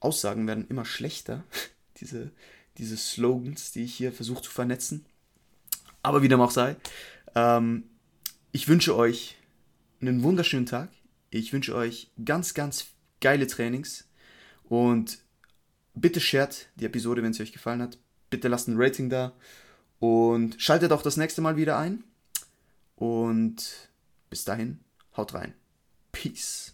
Aussagen 0.00 0.46
werden 0.46 0.66
immer 0.68 0.86
schlechter, 0.86 1.44
diese, 2.00 2.32
diese 2.78 2.96
Slogans, 2.96 3.72
die 3.72 3.84
ich 3.84 3.94
hier 3.94 4.10
versuche 4.10 4.42
zu 4.42 4.50
vernetzen. 4.50 5.04
Aber 6.02 6.22
wie 6.22 6.28
dem 6.28 6.40
auch 6.40 6.50
sei, 6.50 6.76
ähm, 7.34 7.84
ich 8.52 8.68
wünsche 8.68 8.96
euch 8.96 9.36
einen 10.00 10.22
wunderschönen 10.22 10.64
Tag. 10.64 10.88
Ich 11.28 11.52
wünsche 11.52 11.74
euch 11.74 12.10
ganz, 12.24 12.54
ganz 12.54 12.86
geile 13.20 13.46
Trainings. 13.46 14.08
Und 14.64 15.18
bitte 15.94 16.20
shared 16.20 16.68
die 16.76 16.86
Episode, 16.86 17.22
wenn 17.22 17.34
sie 17.34 17.42
euch 17.42 17.52
gefallen 17.52 17.82
hat. 17.82 17.98
Bitte 18.30 18.48
lasst 18.48 18.66
ein 18.68 18.76
Rating 18.78 19.10
da. 19.10 19.34
Und 19.98 20.60
schaltet 20.60 20.90
auch 20.92 21.02
das 21.02 21.18
nächste 21.18 21.42
Mal 21.42 21.56
wieder 21.56 21.76
ein. 21.76 22.02
Und 22.96 23.89
bis 24.30 24.44
dahin, 24.44 24.84
haut 25.16 25.34
rein. 25.34 25.54
Peace. 26.12 26.72